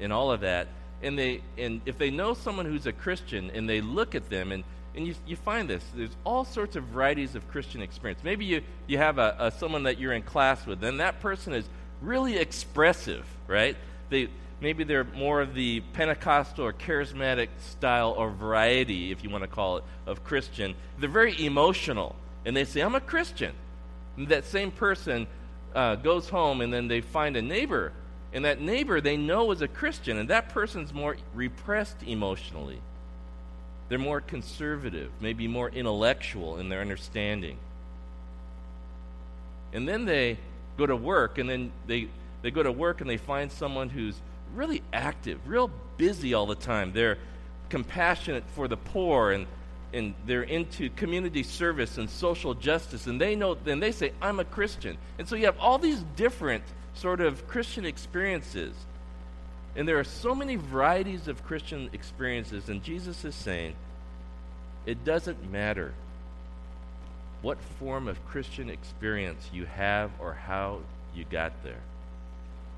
and 0.00 0.12
all 0.12 0.32
of 0.32 0.40
that. 0.40 0.66
And 1.02 1.18
they 1.18 1.42
and 1.58 1.80
if 1.86 1.98
they 1.98 2.10
know 2.10 2.34
someone 2.34 2.66
who's 2.66 2.86
a 2.86 2.92
Christian 2.92 3.50
and 3.50 3.68
they 3.68 3.80
look 3.80 4.14
at 4.14 4.28
them 4.30 4.52
and 4.52 4.64
and 4.96 5.06
you, 5.06 5.14
you 5.26 5.36
find 5.36 5.68
this 5.68 5.84
there's 5.94 6.16
all 6.24 6.44
sorts 6.44 6.74
of 6.74 6.84
varieties 6.84 7.34
of 7.34 7.46
christian 7.48 7.82
experience. 7.82 8.20
Maybe 8.24 8.44
you, 8.46 8.62
you 8.86 8.98
have 8.98 9.18
a, 9.18 9.36
a 9.38 9.50
someone 9.50 9.84
that 9.84 9.98
you're 9.98 10.14
in 10.14 10.22
class 10.22 10.66
with 10.66 10.82
and 10.82 11.00
that 11.00 11.20
person 11.20 11.52
is 11.52 11.68
really 12.00 12.38
expressive 12.38 13.26
right? 13.46 13.76
They 14.10 14.28
maybe 14.60 14.84
they're 14.84 15.04
more 15.04 15.42
of 15.42 15.54
the 15.54 15.80
pentecostal 15.92 16.64
or 16.64 16.72
charismatic 16.72 17.48
style 17.58 18.14
or 18.16 18.30
variety 18.30 19.12
if 19.12 19.22
you 19.22 19.28
want 19.28 19.44
to 19.44 19.48
call 19.48 19.78
it 19.78 19.84
of 20.06 20.24
christian. 20.24 20.74
They're 20.98 21.10
very 21.10 21.44
emotional 21.44 22.16
and 22.44 22.56
they 22.56 22.64
say 22.64 22.80
i'm 22.80 22.94
a 22.94 23.00
christian. 23.00 23.52
And 24.16 24.28
that 24.28 24.46
same 24.46 24.70
person 24.70 25.26
uh, 25.74 25.96
goes 25.96 26.28
home 26.30 26.62
and 26.62 26.72
then 26.72 26.88
they 26.88 27.02
find 27.02 27.36
a 27.36 27.42
neighbor, 27.42 27.92
and 28.32 28.44
that 28.44 28.60
neighbor 28.60 29.00
they 29.00 29.16
know 29.16 29.50
is 29.50 29.62
a 29.62 29.68
Christian, 29.68 30.18
and 30.18 30.30
that 30.30 30.50
person's 30.50 30.92
more 30.92 31.16
repressed 31.34 32.02
emotionally. 32.06 32.80
They're 33.88 33.98
more 33.98 34.20
conservative, 34.20 35.10
maybe 35.20 35.46
more 35.46 35.68
intellectual 35.70 36.58
in 36.58 36.68
their 36.68 36.80
understanding. 36.80 37.56
And 39.72 39.88
then 39.88 40.04
they 40.04 40.38
go 40.76 40.86
to 40.86 40.96
work, 40.96 41.38
and 41.38 41.48
then 41.48 41.72
they, 41.86 42.08
they 42.42 42.50
go 42.50 42.62
to 42.62 42.72
work 42.72 43.00
and 43.00 43.08
they 43.08 43.16
find 43.16 43.50
someone 43.50 43.88
who's 43.88 44.16
really 44.54 44.82
active, 44.92 45.38
real 45.46 45.70
busy 45.96 46.34
all 46.34 46.46
the 46.46 46.54
time. 46.54 46.92
They're 46.92 47.18
compassionate 47.68 48.44
for 48.54 48.68
the 48.68 48.76
poor 48.76 49.32
and 49.32 49.46
and 49.92 50.14
they're 50.26 50.42
into 50.42 50.90
community 50.90 51.42
service 51.42 51.96
and 51.96 52.10
social 52.10 52.54
justice 52.54 53.06
and 53.06 53.20
they 53.20 53.34
know 53.34 53.54
then 53.54 53.80
they 53.80 53.92
say 53.92 54.12
i'm 54.20 54.40
a 54.40 54.44
christian 54.44 54.96
and 55.18 55.28
so 55.28 55.36
you 55.36 55.46
have 55.46 55.58
all 55.58 55.78
these 55.78 56.02
different 56.16 56.62
sort 56.96 57.20
of 57.20 57.46
christian 57.46 57.84
experiences 57.84 58.74
and 59.74 59.86
there 59.86 59.98
are 59.98 60.04
so 60.04 60.34
many 60.34 60.56
varieties 60.56 61.28
of 61.28 61.44
christian 61.44 61.88
experiences 61.92 62.68
and 62.68 62.82
jesus 62.82 63.24
is 63.24 63.34
saying 63.34 63.74
it 64.86 65.04
doesn't 65.04 65.50
matter 65.50 65.92
what 67.42 67.58
form 67.78 68.08
of 68.08 68.26
christian 68.26 68.70
experience 68.70 69.48
you 69.52 69.64
have 69.66 70.10
or 70.18 70.32
how 70.32 70.80
you 71.14 71.24
got 71.30 71.52
there 71.62 71.80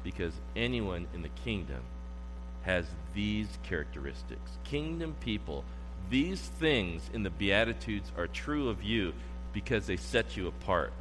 because 0.04 0.32
anyone 0.56 1.06
in 1.14 1.22
the 1.22 1.30
kingdom 1.44 1.80
has 2.62 2.84
these 3.14 3.48
characteristics 3.62 4.50
kingdom 4.64 5.14
people 5.20 5.64
these 6.10 6.40
things 6.40 7.02
in 7.12 7.22
the 7.22 7.30
Beatitudes 7.30 8.10
are 8.16 8.26
true 8.26 8.68
of 8.68 8.82
you 8.82 9.12
because 9.52 9.86
they 9.86 9.96
set 9.96 10.36
you 10.36 10.46
apart. 10.46 10.92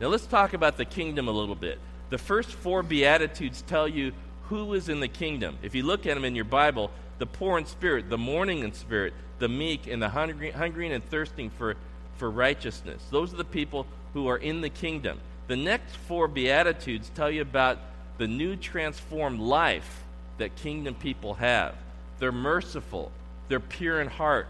Now 0.00 0.08
let's 0.08 0.26
talk 0.26 0.52
about 0.52 0.76
the 0.76 0.84
kingdom 0.84 1.28
a 1.28 1.32
little 1.32 1.54
bit. 1.54 1.78
The 2.10 2.18
first 2.18 2.50
four 2.50 2.82
Beatitudes 2.82 3.62
tell 3.62 3.88
you 3.88 4.12
who 4.44 4.74
is 4.74 4.88
in 4.88 5.00
the 5.00 5.08
kingdom. 5.08 5.56
If 5.62 5.74
you 5.74 5.84
look 5.84 6.06
at 6.06 6.14
them 6.14 6.24
in 6.24 6.34
your 6.34 6.44
Bible, 6.44 6.90
the 7.18 7.26
poor 7.26 7.58
in 7.58 7.66
spirit, 7.66 8.10
the 8.10 8.18
mourning 8.18 8.60
in 8.60 8.72
spirit, 8.72 9.14
the 9.38 9.48
meek, 9.48 9.86
and 9.86 10.02
the 10.02 10.08
hungry, 10.08 10.50
hungry 10.50 10.92
and 10.92 11.04
thirsting 11.08 11.50
for, 11.50 11.76
for 12.16 12.30
righteousness. 12.30 13.02
Those 13.10 13.32
are 13.32 13.36
the 13.36 13.44
people 13.44 13.86
who 14.12 14.26
are 14.26 14.36
in 14.36 14.60
the 14.60 14.68
kingdom. 14.68 15.20
The 15.46 15.56
next 15.56 15.96
four 15.96 16.28
Beatitudes 16.28 17.10
tell 17.14 17.30
you 17.30 17.42
about 17.42 17.78
the 18.18 18.26
new 18.26 18.56
transformed 18.56 19.40
life 19.40 20.02
that 20.38 20.56
kingdom 20.56 20.94
people 20.94 21.34
have. 21.34 21.74
They're 22.18 22.32
merciful, 22.32 23.12
they're 23.48 23.60
pure 23.60 24.00
in 24.00 24.08
heart. 24.08 24.48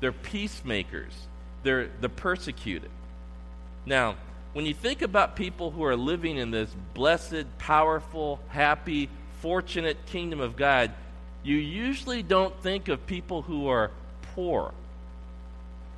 They're 0.00 0.12
peacemakers. 0.12 1.12
They're 1.62 1.90
the 2.00 2.08
persecuted. 2.08 2.90
Now, 3.84 4.16
when 4.52 4.66
you 4.66 4.74
think 4.74 5.02
about 5.02 5.36
people 5.36 5.70
who 5.70 5.84
are 5.84 5.96
living 5.96 6.36
in 6.36 6.50
this 6.50 6.70
blessed, 6.94 7.46
powerful, 7.58 8.40
happy, 8.48 9.08
fortunate 9.40 10.06
kingdom 10.06 10.40
of 10.40 10.56
God, 10.56 10.92
you 11.42 11.56
usually 11.56 12.22
don't 12.22 12.60
think 12.62 12.88
of 12.88 13.06
people 13.06 13.42
who 13.42 13.68
are 13.68 13.90
poor 14.34 14.74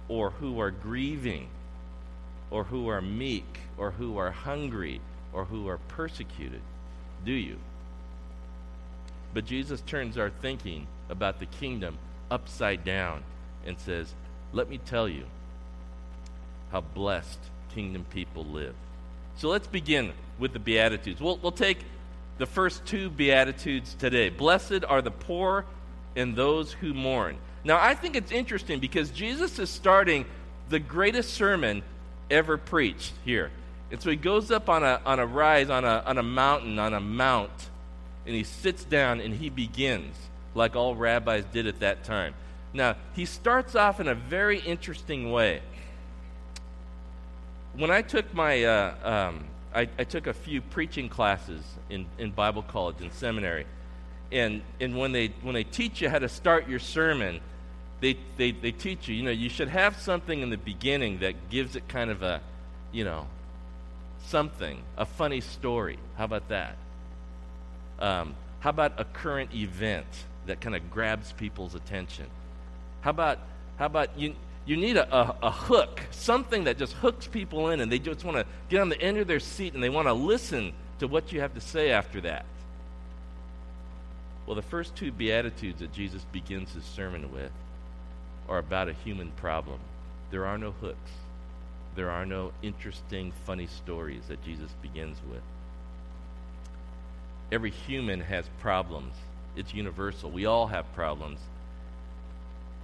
or 0.08 0.30
who 0.30 0.60
are 0.60 0.70
grieving 0.70 1.48
or 2.50 2.64
who 2.64 2.88
are 2.88 3.00
meek 3.00 3.60
or 3.78 3.90
who 3.92 4.18
are 4.18 4.30
hungry 4.30 5.00
or 5.32 5.46
who 5.46 5.68
are 5.68 5.78
persecuted, 5.78 6.60
do 7.24 7.32
you? 7.32 7.56
But 9.32 9.46
Jesus 9.46 9.80
turns 9.80 10.18
our 10.18 10.28
thinking 10.28 10.86
about 11.08 11.40
the 11.40 11.46
kingdom 11.46 11.96
upside 12.30 12.84
down 12.84 13.22
and 13.66 13.78
says, 13.78 14.12
Let 14.52 14.68
me 14.68 14.78
tell 14.78 15.08
you 15.08 15.24
how 16.70 16.82
blessed 16.82 17.38
kingdom 17.74 18.04
people 18.10 18.44
live. 18.44 18.74
So 19.36 19.48
let's 19.48 19.66
begin 19.66 20.12
with 20.38 20.52
the 20.52 20.58
Beatitudes. 20.58 21.20
We'll, 21.20 21.38
we'll 21.38 21.52
take 21.52 21.78
the 22.38 22.46
first 22.46 22.84
two 22.86 23.10
Beatitudes 23.10 23.94
today. 23.94 24.28
Blessed 24.28 24.84
are 24.86 25.02
the 25.02 25.10
poor 25.10 25.64
and 26.16 26.36
those 26.36 26.72
who 26.72 26.92
mourn. 26.94 27.36
Now, 27.64 27.78
I 27.80 27.94
think 27.94 28.16
it's 28.16 28.32
interesting 28.32 28.80
because 28.80 29.10
Jesus 29.10 29.58
is 29.58 29.70
starting 29.70 30.24
the 30.68 30.78
greatest 30.78 31.34
sermon 31.34 31.82
ever 32.30 32.56
preached 32.56 33.12
here. 33.24 33.50
And 33.90 34.00
so 34.00 34.10
he 34.10 34.16
goes 34.16 34.50
up 34.50 34.68
on 34.68 34.82
a, 34.82 35.00
on 35.04 35.20
a 35.20 35.26
rise, 35.26 35.70
on 35.70 35.84
a, 35.84 36.02
on 36.06 36.18
a 36.18 36.22
mountain, 36.22 36.78
on 36.78 36.94
a 36.94 37.00
mount, 37.00 37.70
and 38.26 38.34
he 38.34 38.42
sits 38.42 38.84
down 38.84 39.20
and 39.20 39.34
he 39.34 39.50
begins 39.50 40.16
like 40.54 40.76
all 40.76 40.94
rabbis 40.94 41.44
did 41.52 41.66
at 41.66 41.80
that 41.80 42.04
time. 42.04 42.34
Now, 42.72 42.96
he 43.14 43.26
starts 43.26 43.74
off 43.74 44.00
in 44.00 44.08
a 44.08 44.14
very 44.14 44.60
interesting 44.60 45.30
way. 45.30 45.60
When 47.74 47.90
I 47.90 48.02
took 48.02 48.32
my, 48.34 48.64
uh, 48.64 48.94
um, 49.02 49.44
I, 49.74 49.88
I, 49.98 50.04
took 50.04 50.26
a 50.26 50.34
few 50.34 50.60
preaching 50.60 51.08
classes 51.08 51.62
in, 51.88 52.04
in 52.18 52.30
Bible 52.30 52.62
college 52.62 52.96
and 53.00 53.10
seminary, 53.12 53.66
and, 54.30 54.62
and 54.80 54.96
when, 54.96 55.12
they, 55.12 55.28
when 55.42 55.54
they 55.54 55.64
teach 55.64 56.02
you 56.02 56.10
how 56.10 56.18
to 56.18 56.28
start 56.28 56.68
your 56.68 56.78
sermon, 56.78 57.40
they, 58.00 58.18
they, 58.36 58.50
they 58.50 58.72
teach 58.72 59.08
you, 59.08 59.14
you 59.14 59.22
know, 59.22 59.30
you 59.30 59.48
should 59.48 59.68
have 59.68 59.96
something 59.98 60.42
in 60.42 60.50
the 60.50 60.58
beginning 60.58 61.20
that 61.20 61.48
gives 61.48 61.76
it 61.76 61.88
kind 61.88 62.10
of 62.10 62.22
a, 62.22 62.40
you 62.90 63.04
know, 63.04 63.26
something, 64.26 64.82
a 64.98 65.06
funny 65.06 65.40
story. 65.40 65.98
How 66.16 66.24
about 66.24 66.48
that? 66.48 66.76
Um, 67.98 68.34
how 68.60 68.70
about 68.70 69.00
a 69.00 69.04
current 69.04 69.54
event 69.54 70.06
that 70.46 70.60
kind 70.60 70.76
of 70.76 70.90
grabs 70.90 71.32
people's 71.32 71.74
attention? 71.74 72.26
How 73.00 73.10
about, 73.10 73.38
how 73.78 73.86
about 73.86 74.18
you, 74.18 74.34
you 74.64 74.76
need 74.76 74.96
a, 74.96 75.14
a, 75.14 75.36
a, 75.42 75.50
hook, 75.50 76.00
something 76.10 76.64
that 76.64 76.78
just 76.78 76.92
hooks 76.94 77.26
people 77.26 77.70
in 77.70 77.80
and 77.80 77.90
they 77.90 77.98
just 77.98 78.24
want 78.24 78.36
to 78.36 78.46
get 78.68 78.80
on 78.80 78.88
the 78.88 79.00
end 79.00 79.18
of 79.18 79.26
their 79.26 79.40
seat 79.40 79.74
and 79.74 79.82
they 79.82 79.90
want 79.90 80.06
to 80.06 80.12
listen 80.12 80.72
to 81.00 81.08
what 81.08 81.32
you 81.32 81.40
have 81.40 81.54
to 81.54 81.60
say 81.60 81.90
after 81.90 82.20
that. 82.20 82.44
Well, 84.46 84.54
the 84.54 84.62
first 84.62 84.94
two 84.94 85.10
Beatitudes 85.10 85.80
that 85.80 85.92
Jesus 85.92 86.24
begins 86.32 86.72
his 86.72 86.84
sermon 86.84 87.32
with 87.32 87.50
are 88.48 88.58
about 88.58 88.88
a 88.88 88.92
human 88.92 89.30
problem. 89.32 89.78
There 90.30 90.46
are 90.46 90.58
no 90.58 90.72
hooks, 90.72 91.10
there 91.96 92.10
are 92.10 92.26
no 92.26 92.52
interesting, 92.62 93.32
funny 93.44 93.66
stories 93.66 94.22
that 94.28 94.44
Jesus 94.44 94.70
begins 94.80 95.18
with. 95.30 95.42
Every 97.50 97.70
human 97.70 98.20
has 98.20 98.44
problems, 98.60 99.14
it's 99.56 99.74
universal. 99.74 100.30
We 100.30 100.46
all 100.46 100.68
have 100.68 100.92
problems. 100.94 101.38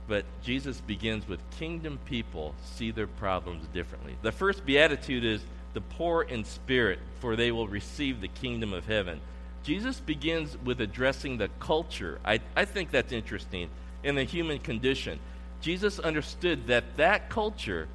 But 0.09 0.25
Jesus 0.43 0.81
begins 0.81 1.29
with 1.29 1.39
kingdom 1.59 1.99
people 2.07 2.55
see 2.65 2.91
their 2.91 3.07
problems 3.07 3.67
differently. 3.75 4.17
The 4.23 4.33
first 4.33 4.65
beatitude 4.65 5.23
is 5.23 5.43
the 5.75 5.83
poor 5.83 6.23
in 6.23 6.45
spirit, 6.45 6.99
for 7.21 7.37
they 7.37 7.53
will 7.53 7.69
receive 7.69 8.21
the 8.23 8.29
kingdom 8.29 8.73
of 8.73 8.87
heaven. 8.87 9.21
Jesus 9.63 10.01
begins 10.01 10.57
with 10.65 10.81
addressing 10.81 11.37
the 11.37 11.51
culture. 11.61 12.19
I, 12.25 12.41
I 12.57 12.65
think 12.65 12.91
that's 12.91 13.13
interesting 13.13 13.69
in 14.03 14.15
the 14.15 14.25
human 14.25 14.59
condition. 14.59 15.21
Jesus 15.61 15.99
understood 15.99 16.69
that 16.69 16.97
that 16.97 17.29
culture 17.29 17.87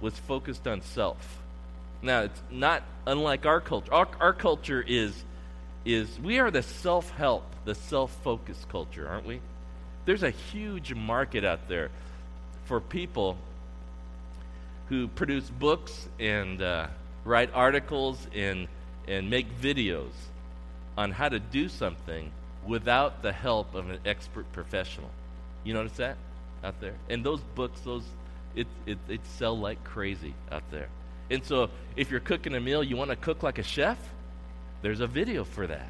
was 0.00 0.14
focused 0.14 0.66
on 0.66 0.80
self. 0.80 1.42
Now, 2.00 2.22
it's 2.22 2.42
not 2.50 2.82
unlike 3.06 3.44
our 3.44 3.60
culture. 3.60 3.92
Our, 3.92 4.08
our 4.18 4.32
culture 4.32 4.82
is, 4.84 5.12
is, 5.84 6.18
we 6.20 6.38
are 6.38 6.50
the 6.50 6.62
self 6.62 7.10
help, 7.10 7.44
the 7.66 7.74
self 7.74 8.10
focused 8.24 8.68
culture, 8.70 9.06
aren't 9.06 9.26
we? 9.26 9.40
There's 10.04 10.22
a 10.22 10.30
huge 10.30 10.94
market 10.94 11.44
out 11.44 11.68
there 11.68 11.90
for 12.64 12.80
people 12.80 13.36
who 14.88 15.08
produce 15.08 15.48
books 15.48 16.08
and 16.18 16.60
uh, 16.60 16.88
write 17.24 17.50
articles 17.54 18.26
and, 18.34 18.68
and 19.06 19.30
make 19.30 19.46
videos 19.60 20.10
on 20.98 21.12
how 21.12 21.28
to 21.28 21.38
do 21.38 21.68
something 21.68 22.30
without 22.66 23.22
the 23.22 23.32
help 23.32 23.74
of 23.74 23.90
an 23.90 23.98
expert 24.04 24.50
professional. 24.52 25.10
You 25.64 25.74
notice 25.74 25.96
that 25.98 26.16
out 26.62 26.80
there? 26.80 26.94
And 27.08 27.24
those 27.24 27.40
books, 27.54 27.80
those 27.80 28.04
it, 28.54 28.66
it, 28.86 28.98
it 29.08 29.20
sell 29.38 29.58
like 29.58 29.82
crazy 29.84 30.34
out 30.50 30.64
there. 30.70 30.88
And 31.30 31.44
so 31.44 31.70
if 31.96 32.10
you're 32.10 32.20
cooking 32.20 32.54
a 32.54 32.60
meal, 32.60 32.82
you 32.82 32.96
want 32.96 33.10
to 33.10 33.16
cook 33.16 33.42
like 33.42 33.58
a 33.58 33.62
chef, 33.62 33.98
there's 34.82 35.00
a 35.00 35.06
video 35.06 35.44
for 35.44 35.66
that 35.66 35.88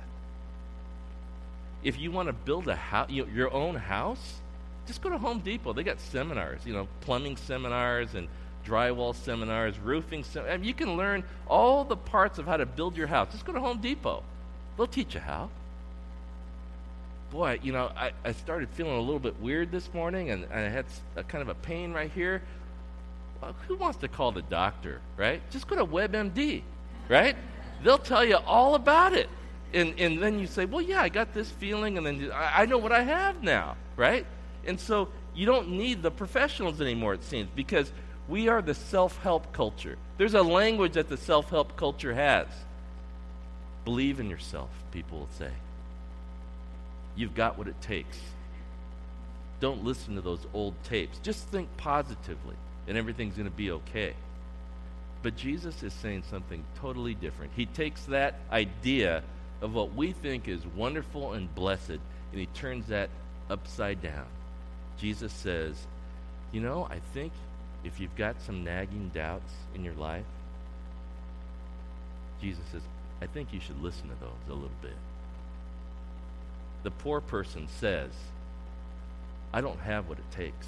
if 1.85 1.99
you 1.99 2.11
want 2.11 2.29
to 2.29 2.33
build 2.33 2.69
a 2.69 2.79
your 3.09 3.53
own 3.53 3.75
house, 3.75 4.41
just 4.87 5.03
go 5.03 5.11
to 5.11 5.19
Home 5.19 5.41
Depot. 5.41 5.73
They 5.73 5.83
got 5.83 6.01
seminars, 6.01 6.61
you 6.65 6.73
know, 6.73 6.89
plumbing 7.01 7.37
seminars 7.37 8.15
and 8.15 8.29
drywall 8.65 9.15
seminars, 9.15 9.79
roofing. 9.79 10.25
I 10.37 10.57
mean, 10.57 10.65
you 10.65 10.75
can 10.75 10.97
learn 10.97 11.25
all 11.49 11.85
the 11.85 11.97
parts 11.97 12.39
of 12.39 12.47
how 12.47 12.57
to 12.57 12.67
build 12.67 12.97
your 12.97 13.07
house. 13.07 13.33
Just 13.33 13.45
go 13.45 13.53
to 13.53 13.61
Home 13.61 13.81
Depot. 13.81 14.23
They'll 14.77 14.87
teach 14.87 15.15
you 15.15 15.21
how. 15.21 15.51
Boy, 17.31 17.59
you 17.63 17.73
know, 17.73 17.91
I, 17.97 18.13
I 18.25 18.33
started 18.33 18.69
feeling 18.71 18.93
a 18.93 19.01
little 19.01 19.19
bit 19.19 19.41
weird 19.41 19.73
this 19.73 19.93
morning, 19.95 20.31
and, 20.31 20.45
and 20.45 20.53
I 20.53 20.69
had 20.69 20.85
a 21.17 21.25
kind 21.25 21.43
of 21.43 21.49
a 21.49 21.55
pain 21.55 21.93
right 21.93 22.11
here. 22.11 22.43
Well, 23.41 23.57
who 23.67 23.77
wants 23.77 23.99
to 23.99 24.09
call 24.09 24.33
the 24.33 24.43
doctor, 24.43 25.01
right? 25.17 25.41
Just 25.51 25.67
go 25.67 25.77
to 25.77 25.85
WebMD, 25.85 26.63
right? 27.09 27.35
They'll 27.83 27.99
tell 27.99 28.25
you 28.25 28.37
all 28.37 28.75
about 28.75 29.15
it 29.15 29.29
and, 29.75 29.99
and 29.99 30.23
then 30.23 30.39
you 30.39 30.47
say, 30.47 30.65
well, 30.65 30.83
yeah, 30.83 31.01
I 31.03 31.09
got 31.09 31.33
this 31.33 31.51
feeling, 31.51 31.97
and 31.97 32.07
then 32.07 32.21
you, 32.21 32.33
I, 32.33 32.63
I 32.63 32.67
know 32.67 32.79
what 32.79 32.93
I 32.93 33.03
have 33.03 33.43
now, 33.43 33.77
right? 33.97 34.27
And 34.67 34.79
so 34.79 35.09
you 35.35 35.47
don't 35.47 35.71
need 35.71 36.03
the 36.03 36.11
professionals 36.11 36.81
anymore, 36.81 37.15
it 37.15 37.25
seems, 37.25 37.49
because 37.55 37.93
we 38.29 38.49
are 38.49 38.63
the 38.63 38.75
self 38.75 39.19
help 39.19 39.53
culture. 39.53 39.97
There's 40.19 40.35
a 40.35 40.43
language 40.43 40.93
that 40.93 41.09
the 41.09 41.17
self 41.17 41.51
help 41.51 41.77
culture 41.77 42.15
has. 42.15 42.47
Believe 43.85 44.21
in 44.21 44.31
yourself, 44.31 44.71
people 44.93 45.21
will 45.21 45.29
say. 45.39 45.51
You've 47.17 47.35
got 47.35 47.59
what 47.59 47.67
it 47.67 47.81
takes. 47.81 48.19
Don't 49.61 49.85
listen 49.85 50.15
to 50.15 50.21
those 50.21 50.47
old 50.55 50.75
tapes. 50.85 51.19
Just 51.19 51.47
think 51.49 51.69
positively, 51.77 52.57
and 52.87 52.97
everything's 52.97 53.35
going 53.35 53.51
to 53.51 53.57
be 53.57 53.71
okay. 53.71 54.15
But 55.23 55.37
Jesus 55.37 55.83
is 55.83 55.93
saying 55.93 56.25
something 56.29 56.65
totally 56.81 57.15
different. 57.15 57.53
He 57.55 57.67
takes 57.67 58.05
that 58.07 58.41
idea 58.51 59.23
of 59.63 59.75
what 59.75 59.95
we 59.95 60.13
think 60.13 60.49
is 60.49 60.67
wonderful 60.77 61.33
and 61.33 61.53
blessed, 61.55 61.91
and 61.91 62.01
he 62.35 62.47
turns 62.47 62.89
that 62.89 63.09
upside 63.49 64.03
down. 64.03 64.27
Jesus 64.99 65.33
says, 65.33 65.77
You 66.51 66.61
know, 66.61 66.87
I 66.91 66.99
think 67.15 67.33
if 67.85 68.01
you've 68.01 68.17
got 68.17 68.43
some 68.43 68.65
nagging 68.65 69.11
doubts 69.15 69.53
in 69.75 69.85
your 69.85 69.95
life, 69.95 70.25
Jesus 72.41 72.65
says, 72.73 72.83
I 73.21 73.27
think 73.27 73.53
you 73.53 73.61
should 73.61 73.81
listen 73.81 74.09
to 74.09 74.15
those 74.21 74.31
a 74.49 74.53
little 74.53 74.69
bit. 74.83 74.97
The 76.83 76.91
poor 76.91 77.21
person 77.21 77.69
says, 77.69 78.11
I 79.53 79.61
don't 79.61 79.79
have 79.79 80.09
what 80.09 80.19
it 80.19 80.31
takes. 80.33 80.67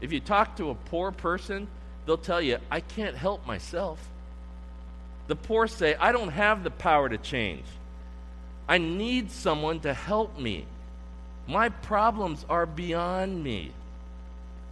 If 0.00 0.12
you 0.12 0.18
talk 0.18 0.56
to 0.56 0.70
a 0.70 0.74
poor 0.74 1.12
person, 1.12 1.68
they'll 2.04 2.18
tell 2.18 2.42
you, 2.42 2.58
I 2.68 2.80
can't 2.80 3.14
help 3.14 3.46
myself. 3.46 4.00
The 5.28 5.36
poor 5.36 5.68
say, 5.68 5.94
I 5.94 6.10
don't 6.10 6.30
have 6.30 6.64
the 6.64 6.72
power 6.72 7.08
to 7.08 7.18
change. 7.18 7.64
I 8.68 8.78
need 8.78 9.30
someone 9.30 9.80
to 9.80 9.92
help 9.92 10.38
me. 10.38 10.66
My 11.46 11.68
problems 11.68 12.46
are 12.48 12.66
beyond 12.66 13.42
me. 13.42 13.72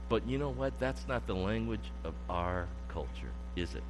But 0.08 0.26
you 0.26 0.38
know 0.38 0.50
what? 0.50 0.78
That's 0.78 1.06
not 1.06 1.26
the 1.26 1.34
language 1.34 1.90
of 2.04 2.14
our 2.28 2.66
culture, 2.88 3.32
is 3.56 3.74
it? 3.74 3.82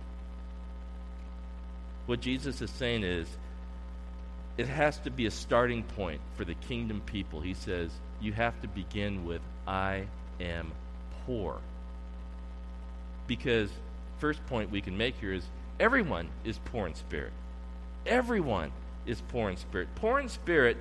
What 2.06 2.20
Jesus 2.20 2.60
is 2.60 2.70
saying 2.70 3.04
is 3.04 3.28
it 4.56 4.66
has 4.66 4.98
to 5.00 5.10
be 5.10 5.26
a 5.26 5.30
starting 5.30 5.82
point 5.82 6.20
for 6.36 6.44
the 6.44 6.54
kingdom 6.54 7.00
people. 7.06 7.40
He 7.40 7.54
says, 7.54 7.90
you 8.20 8.32
have 8.32 8.60
to 8.62 8.68
begin 8.68 9.24
with, 9.24 9.40
I 9.66 10.04
am 10.40 10.72
poor. 11.24 11.58
Because, 13.26 13.70
first 14.18 14.44
point 14.46 14.70
we 14.70 14.80
can 14.80 14.98
make 14.98 15.16
here 15.20 15.32
is 15.32 15.44
everyone 15.78 16.28
is 16.44 16.58
poor 16.66 16.86
in 16.86 16.94
spirit. 16.94 17.32
Everyone 18.04 18.72
is 19.11 19.20
poor 19.29 19.51
in 19.51 19.57
spirit. 19.57 19.88
Poor 19.96 20.20
in 20.20 20.29
spirit 20.29 20.77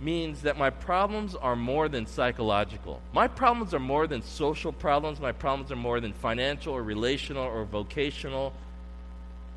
means 0.00 0.42
that 0.42 0.56
my 0.56 0.70
problems 0.70 1.34
are 1.34 1.56
more 1.56 1.88
than 1.88 2.06
psychological. 2.06 3.00
My 3.12 3.26
problems 3.26 3.74
are 3.74 3.80
more 3.80 4.06
than 4.06 4.22
social 4.22 4.72
problems. 4.72 5.18
My 5.18 5.32
problems 5.32 5.72
are 5.72 5.76
more 5.76 6.00
than 6.00 6.12
financial 6.12 6.74
or 6.74 6.82
relational 6.82 7.44
or 7.44 7.64
vocational. 7.64 8.52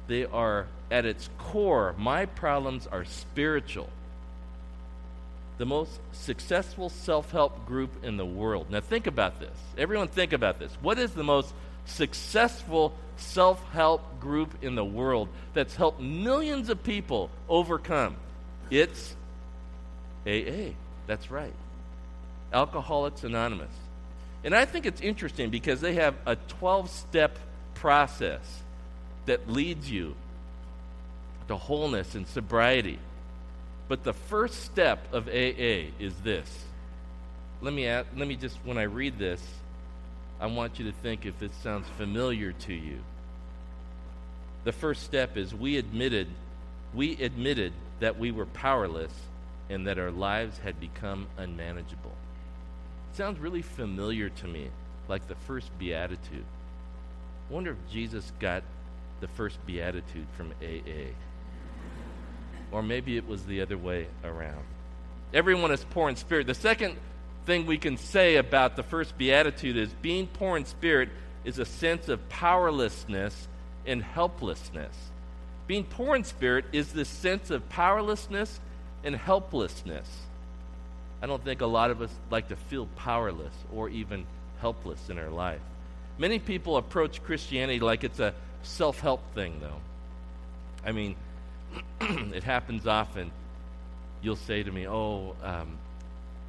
They 0.08 0.26
are, 0.26 0.68
at 0.90 1.06
its 1.06 1.30
core, 1.38 1.94
my 1.98 2.26
problems 2.26 2.88
are 2.88 3.06
spiritual. 3.06 3.90
The 5.60 5.66
most 5.66 6.00
successful 6.12 6.90
self 6.90 7.32
help 7.32 7.68
group 7.68 8.04
in 8.04 8.18
the 8.18 8.26
world. 8.26 8.72
Now, 8.72 8.80
think 8.80 9.06
about 9.06 9.40
this. 9.40 9.56
Everyone, 9.78 10.08
think 10.08 10.34
about 10.34 10.58
this. 10.58 10.72
What 10.82 10.98
is 10.98 11.12
the 11.12 11.24
most 11.24 11.54
successful 11.86 12.94
self 13.18 13.64
help 13.72 14.20
group 14.20 14.64
in 14.64 14.76
the 14.76 14.86
world 14.86 15.30
that's 15.54 15.76
helped 15.76 16.02
millions 16.02 16.70
of 16.70 16.84
people 16.84 17.30
overcome. 17.48 18.16
It's 18.70 19.16
AA. 20.26 20.74
That's 21.08 21.30
right. 21.30 21.54
Alcoholics 22.54 23.24
Anonymous. 23.24 23.72
And 24.44 24.56
I 24.56 24.66
think 24.66 24.86
it's 24.86 25.02
interesting 25.02 25.50
because 25.50 25.82
they 25.82 25.96
have 25.96 26.16
a 26.26 26.36
12 26.36 26.90
step 26.90 27.38
process 27.76 28.42
that 29.26 29.50
leads 29.50 29.90
you 29.90 30.16
to 31.48 31.56
wholeness 31.56 32.16
and 32.16 32.28
sobriety. 32.28 33.00
But 33.88 34.04
the 34.04 34.14
first 34.14 34.64
step 34.64 35.14
of 35.14 35.28
AA 35.28 35.92
is 36.00 36.14
this. 36.24 36.50
Let 37.62 37.74
me, 37.74 37.88
let 37.88 38.16
me 38.16 38.36
just, 38.36 38.58
when 38.64 38.78
I 38.78 38.84
read 38.84 39.20
this, 39.20 39.42
I 40.42 40.48
want 40.48 40.80
you 40.80 40.86
to 40.86 40.92
think 40.92 41.28
if 41.28 41.44
it 41.44 41.52
sounds 41.62 41.88
familiar 41.98 42.52
to 42.52 42.74
you. 42.74 42.98
The 44.64 44.72
first 44.72 45.04
step 45.04 45.38
is 45.38 45.54
we 45.54 45.78
admitted 45.78 46.28
we 46.94 47.14
admitted 47.24 47.74
that 48.00 48.20
we 48.20 48.32
were 48.32 48.48
powerless 48.48 49.14
and 49.70 49.88
that 49.88 49.98
our 49.98 50.12
lives 50.12 50.58
had 50.58 50.80
become 50.80 51.28
unmanageable. 51.38 52.12
It 53.12 53.18
sounds 53.18 53.40
really 53.40 53.62
familiar 53.62 54.30
to 54.30 54.48
me, 54.48 54.70
like 55.08 55.28
the 55.28 55.36
first 55.36 55.70
beatitude. 55.80 56.44
I 57.50 57.54
wonder 57.54 57.72
if 57.72 57.92
Jesus 57.92 58.34
got 58.40 58.64
the 59.22 59.28
first 59.30 59.66
beatitude 59.66 60.28
from 60.36 60.52
AA. 60.62 61.12
Or 62.72 62.82
maybe 62.84 63.16
it 63.16 63.28
was 63.28 63.46
the 63.46 63.62
other 63.62 63.78
way 63.78 64.08
around. 64.24 64.64
Everyone 65.34 65.72
is 65.72 65.86
poor 65.92 66.10
in 66.10 66.16
spirit. 66.16 66.48
The 66.48 66.54
second 66.54 66.98
thing 67.46 67.66
we 67.66 67.78
can 67.78 67.98
say 67.98 68.36
about 68.36 68.76
the 68.76 68.84
first 68.84 69.18
beatitude 69.18 69.78
is 69.78 69.90
being 70.02 70.28
poor 70.28 70.58
in 70.58 70.66
spirit 70.66 71.10
is 71.44 71.60
a 71.60 71.66
sense 71.66 72.08
of 72.08 72.28
powerlessness 72.30 73.48
and 73.86 74.04
helplessness. 74.04 74.96
Being 75.68 75.84
poor 75.84 76.16
in 76.16 76.24
spirit 76.24 76.66
is 76.72 76.94
this 76.94 77.10
sense 77.10 77.50
of 77.50 77.68
powerlessness 77.70 78.60
and 79.04 79.16
helplessness. 79.16 80.08
I 81.22 81.28
don't 81.28 81.44
think 81.44 81.62
a 81.62 81.68
lot 81.68 81.92
of 81.92 82.02
us 82.02 82.12
like 82.30 82.50
to 82.50 82.56
feel 82.56 82.88
powerless 82.96 83.54
or 83.74 83.90
even 83.90 84.26
helpless 84.60 85.10
in 85.10 85.18
our 85.18 85.30
life. 85.30 85.62
Many 86.18 86.40
people 86.40 86.78
approach 86.78 87.24
Christianity 87.24 87.80
like 87.80 88.04
it's 88.04 88.20
a 88.20 88.34
self 88.64 89.00
help 89.00 89.22
thing, 89.34 89.60
though. 89.60 89.80
I 90.86 90.92
mean, 90.92 91.16
it 92.02 92.44
happens 92.44 92.88
often. 92.88 93.32
You'll 94.22 94.36
say 94.36 94.62
to 94.64 94.72
me, 94.72 94.88
Oh, 94.88 95.36
um, 95.44 95.78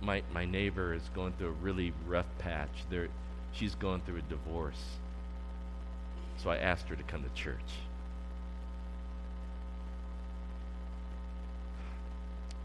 my, 0.02 0.22
my 0.34 0.44
neighbor 0.44 0.94
is 0.94 1.02
going 1.14 1.32
through 1.34 1.48
a 1.48 1.62
really 1.62 1.92
rough 2.06 2.26
patch. 2.38 2.70
They're, 2.90 3.08
she's 3.52 3.74
going 3.76 4.00
through 4.00 4.18
a 4.18 4.22
divorce. 4.22 4.82
So 6.38 6.50
I 6.50 6.56
asked 6.56 6.88
her 6.88 6.96
to 6.96 7.02
come 7.04 7.22
to 7.22 7.30
church. 7.40 7.60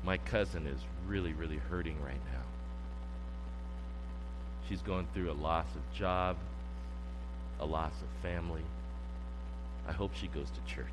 My 0.04 0.18
cousin 0.18 0.66
is 0.66 0.80
really, 1.08 1.34
really 1.34 1.58
hurting 1.58 2.02
right 2.02 2.22
now. 2.34 2.42
She's 4.68 4.82
going 4.82 5.08
through 5.14 5.32
a 5.32 5.34
loss 5.34 5.68
of 5.76 5.98
job, 5.98 6.38
a 7.60 7.66
loss 7.66 7.94
of 8.02 8.08
family. 8.22 8.64
I 9.88 9.92
hope 9.92 10.12
she 10.16 10.28
goes 10.28 10.48
to 10.50 10.74
church. 10.74 10.88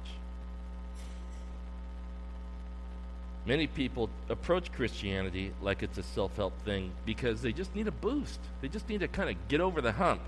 Many 3.47 3.67
people 3.67 4.09
approach 4.31 4.73
Christianity 4.73 5.53
like 5.61 5.83
it's 5.83 5.99
a 5.99 6.03
self 6.03 6.35
help 6.37 6.59
thing 6.65 6.93
because 7.05 7.43
they 7.43 7.53
just 7.53 7.75
need 7.75 7.87
a 7.87 7.93
boost. 7.93 8.41
They 8.63 8.69
just 8.69 8.89
need 8.89 9.01
to 9.01 9.09
kind 9.09 9.29
of 9.29 9.37
get 9.49 9.61
over 9.61 9.83
the 9.83 9.93
hump. 9.93 10.23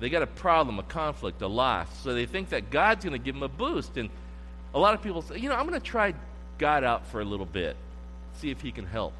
They 0.00 0.08
got 0.08 0.22
a 0.22 0.26
problem, 0.26 0.78
a 0.78 0.82
conflict, 0.82 1.42
a 1.42 1.46
loss. 1.46 1.88
So 2.02 2.14
they 2.14 2.26
think 2.26 2.48
that 2.48 2.70
God's 2.70 3.04
going 3.04 3.12
to 3.18 3.24
give 3.24 3.34
them 3.34 3.42
a 3.42 3.48
boost. 3.48 3.96
And 3.96 4.08
a 4.74 4.78
lot 4.78 4.94
of 4.94 5.02
people 5.02 5.22
say, 5.22 5.38
you 5.38 5.48
know, 5.48 5.54
I'm 5.54 5.68
going 5.68 5.80
to 5.80 5.86
try 5.86 6.14
God 6.58 6.82
out 6.82 7.06
for 7.08 7.20
a 7.20 7.24
little 7.24 7.46
bit, 7.46 7.76
see 8.38 8.50
if 8.50 8.60
He 8.62 8.72
can 8.72 8.86
help. 8.86 9.12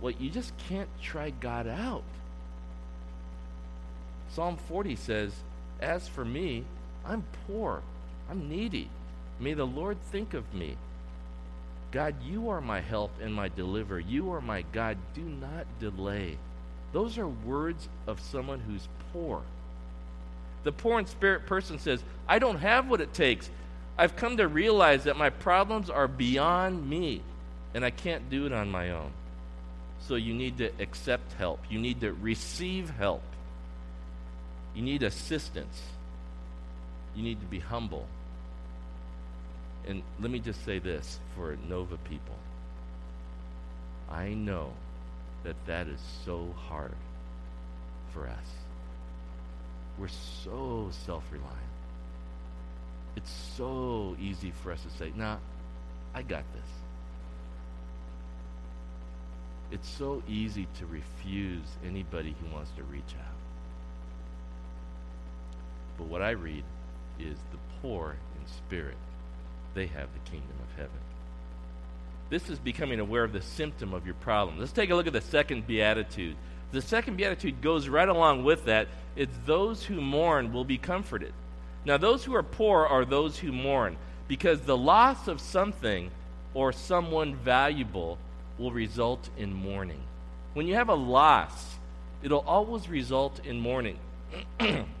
Well, 0.00 0.12
you 0.12 0.30
just 0.30 0.52
can't 0.68 0.88
try 1.02 1.30
God 1.30 1.66
out. 1.66 2.04
Psalm 4.34 4.56
40 4.68 4.94
says, 4.96 5.32
As 5.80 6.06
for 6.06 6.24
me, 6.24 6.64
I'm 7.04 7.24
poor, 7.46 7.82
I'm 8.30 8.48
needy. 8.48 8.88
May 9.40 9.54
the 9.54 9.66
Lord 9.66 9.96
think 10.12 10.34
of 10.34 10.52
me. 10.54 10.76
God, 11.90 12.14
you 12.22 12.50
are 12.50 12.60
my 12.60 12.80
help 12.80 13.12
and 13.22 13.34
my 13.34 13.48
deliverer. 13.48 13.98
You 13.98 14.32
are 14.32 14.40
my 14.40 14.62
God. 14.72 14.98
Do 15.14 15.22
not 15.22 15.66
delay. 15.80 16.36
Those 16.92 17.18
are 17.18 17.28
words 17.28 17.88
of 18.06 18.20
someone 18.20 18.60
who's 18.60 18.86
poor. 19.12 19.42
The 20.64 20.72
poor 20.72 20.98
in 20.98 21.06
spirit 21.06 21.46
person 21.46 21.78
says, 21.78 22.02
I 22.28 22.38
don't 22.38 22.58
have 22.58 22.88
what 22.88 23.00
it 23.00 23.14
takes. 23.14 23.48
I've 23.96 24.16
come 24.16 24.36
to 24.36 24.48
realize 24.48 25.04
that 25.04 25.16
my 25.16 25.30
problems 25.30 25.90
are 25.90 26.06
beyond 26.06 26.88
me, 26.88 27.22
and 27.74 27.84
I 27.84 27.90
can't 27.90 28.28
do 28.30 28.46
it 28.46 28.52
on 28.52 28.70
my 28.70 28.90
own. 28.90 29.10
So 30.00 30.14
you 30.14 30.34
need 30.34 30.58
to 30.58 30.70
accept 30.78 31.32
help. 31.34 31.60
You 31.70 31.78
need 31.78 32.00
to 32.02 32.12
receive 32.12 32.90
help. 32.90 33.22
You 34.74 34.82
need 34.82 35.02
assistance. 35.02 35.80
You 37.16 37.22
need 37.22 37.40
to 37.40 37.46
be 37.46 37.58
humble. 37.58 38.06
And 39.86 40.02
let 40.20 40.30
me 40.30 40.38
just 40.38 40.64
say 40.64 40.78
this 40.78 41.18
for 41.34 41.56
Nova 41.68 41.96
people. 41.98 42.34
I 44.10 44.34
know 44.34 44.72
that 45.44 45.56
that 45.66 45.86
is 45.88 46.00
so 46.24 46.54
hard 46.68 46.94
for 48.12 48.26
us. 48.26 48.48
We're 49.98 50.08
so 50.08 50.90
self 51.06 51.24
reliant. 51.30 51.56
It's 53.16 53.32
so 53.56 54.16
easy 54.20 54.52
for 54.62 54.72
us 54.72 54.82
to 54.82 54.90
say, 54.90 55.12
nah, 55.16 55.38
I 56.14 56.22
got 56.22 56.44
this. 56.54 56.70
It's 59.70 59.88
so 59.88 60.22
easy 60.28 60.66
to 60.78 60.86
refuse 60.86 61.66
anybody 61.84 62.34
who 62.40 62.54
wants 62.54 62.70
to 62.76 62.82
reach 62.84 63.14
out. 63.18 63.34
But 65.98 66.06
what 66.06 66.22
I 66.22 66.30
read 66.30 66.64
is 67.18 67.36
the 67.50 67.58
poor 67.82 68.16
in 68.40 68.46
spirit 68.46 68.96
they 69.78 69.86
have 69.86 70.08
the 70.12 70.30
kingdom 70.30 70.56
of 70.60 70.76
heaven. 70.76 70.98
This 72.30 72.50
is 72.50 72.58
becoming 72.58 72.98
aware 72.98 73.22
of 73.22 73.32
the 73.32 73.40
symptom 73.40 73.94
of 73.94 74.04
your 74.04 74.16
problem. 74.16 74.58
Let's 74.58 74.72
take 74.72 74.90
a 74.90 74.94
look 74.94 75.06
at 75.06 75.12
the 75.12 75.20
second 75.20 75.66
beatitude. 75.66 76.36
The 76.72 76.82
second 76.82 77.16
beatitude 77.16 77.62
goes 77.62 77.88
right 77.88 78.08
along 78.08 78.42
with 78.44 78.64
that. 78.64 78.88
It's 79.14 79.36
those 79.46 79.84
who 79.84 80.00
mourn 80.00 80.52
will 80.52 80.64
be 80.64 80.78
comforted. 80.78 81.32
Now, 81.84 81.96
those 81.96 82.24
who 82.24 82.34
are 82.34 82.42
poor 82.42 82.86
are 82.86 83.04
those 83.04 83.38
who 83.38 83.52
mourn 83.52 83.96
because 84.26 84.60
the 84.60 84.76
loss 84.76 85.28
of 85.28 85.40
something 85.40 86.10
or 86.54 86.72
someone 86.72 87.36
valuable 87.36 88.18
will 88.58 88.72
result 88.72 89.30
in 89.38 89.54
mourning. 89.54 90.02
When 90.54 90.66
you 90.66 90.74
have 90.74 90.88
a 90.88 90.94
loss, 90.94 91.76
it'll 92.22 92.40
always 92.40 92.88
result 92.88 93.46
in 93.46 93.60
mourning. 93.60 93.98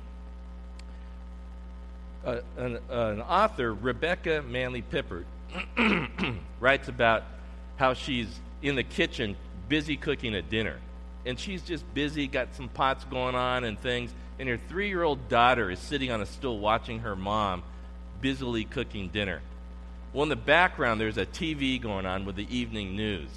an, 2.56 2.78
an, 2.88 3.20
author, 3.20 3.72
Rebecca 3.74 4.42
Manley 4.42 4.82
Pippert, 4.82 5.24
writes 6.60 6.88
about 6.88 7.24
how 7.76 7.94
she's 7.94 8.28
in 8.62 8.74
the 8.74 8.82
kitchen 8.82 9.36
busy 9.68 9.96
cooking 9.96 10.34
a 10.34 10.42
dinner. 10.42 10.78
And 11.26 11.38
she's 11.38 11.62
just 11.62 11.84
busy, 11.94 12.26
got 12.26 12.54
some 12.54 12.68
pots 12.68 13.04
going 13.04 13.34
on 13.34 13.64
and 13.64 13.78
things. 13.78 14.12
And 14.38 14.48
her 14.48 14.58
three 14.68 14.88
year 14.88 15.02
old 15.02 15.28
daughter 15.28 15.70
is 15.70 15.78
sitting 15.78 16.10
on 16.10 16.20
a 16.20 16.26
stool 16.26 16.58
watching 16.58 17.00
her 17.00 17.16
mom 17.16 17.62
busily 18.20 18.64
cooking 18.64 19.08
dinner. 19.08 19.40
Well, 20.12 20.22
in 20.22 20.28
the 20.28 20.36
background, 20.36 21.00
there's 21.00 21.18
a 21.18 21.26
TV 21.26 21.80
going 21.80 22.06
on 22.06 22.24
with 22.24 22.36
the 22.36 22.46
evening 22.56 22.96
news. 22.96 23.28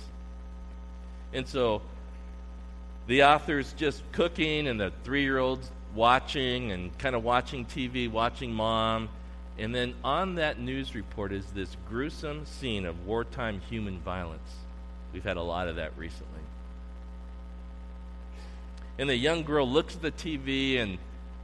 And 1.33 1.47
so 1.47 1.81
the 3.07 3.23
author's 3.23 3.73
just 3.73 4.01
cooking, 4.11 4.67
and 4.67 4.79
the 4.79 4.91
three 5.03 5.23
year 5.23 5.37
old's 5.37 5.69
watching 5.95 6.71
and 6.71 6.97
kind 6.97 7.15
of 7.15 7.23
watching 7.23 7.65
TV, 7.65 8.09
watching 8.09 8.53
mom. 8.53 9.09
And 9.57 9.75
then 9.75 9.93
on 10.03 10.35
that 10.35 10.59
news 10.59 10.95
report 10.95 11.31
is 11.31 11.45
this 11.47 11.75
gruesome 11.89 12.45
scene 12.45 12.85
of 12.85 13.05
wartime 13.05 13.61
human 13.69 13.99
violence. 13.99 14.49
We've 15.13 15.23
had 15.23 15.37
a 15.37 15.41
lot 15.41 15.67
of 15.67 15.75
that 15.75 15.91
recently. 15.97 16.39
And 18.97 19.09
the 19.09 19.15
young 19.15 19.43
girl 19.43 19.67
looks 19.67 19.95
at 19.95 20.01
the 20.01 20.11
TV, 20.11 20.79
and 20.79 20.97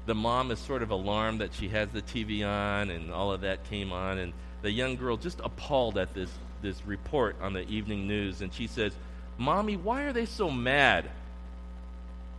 the 0.06 0.16
mom 0.16 0.52
is 0.52 0.60
sort 0.60 0.84
of 0.84 0.92
alarmed 0.92 1.42
that 1.42 1.54
she 1.54 1.70
has 1.70 1.90
the 1.90 2.02
TV 2.02 2.48
on, 2.48 2.90
and 2.90 3.12
all 3.12 3.32
of 3.32 3.42
that 3.42 3.70
came 3.70 3.92
on. 3.92 4.18
And 4.18 4.34
the 4.62 4.72
young 4.72 4.96
girl 4.96 5.18
just 5.18 5.40
appalled 5.44 5.98
at 5.98 6.14
this, 6.14 6.30
this 6.62 6.86
report 6.86 7.36
on 7.42 7.54
the 7.54 7.68
evening 7.68 8.08
news, 8.08 8.42
and 8.42 8.54
she 8.54 8.68
says, 8.68 8.94
Mommy, 9.38 9.76
why 9.76 10.04
are 10.04 10.14
they 10.14 10.26
so 10.26 10.50
mad? 10.50 11.10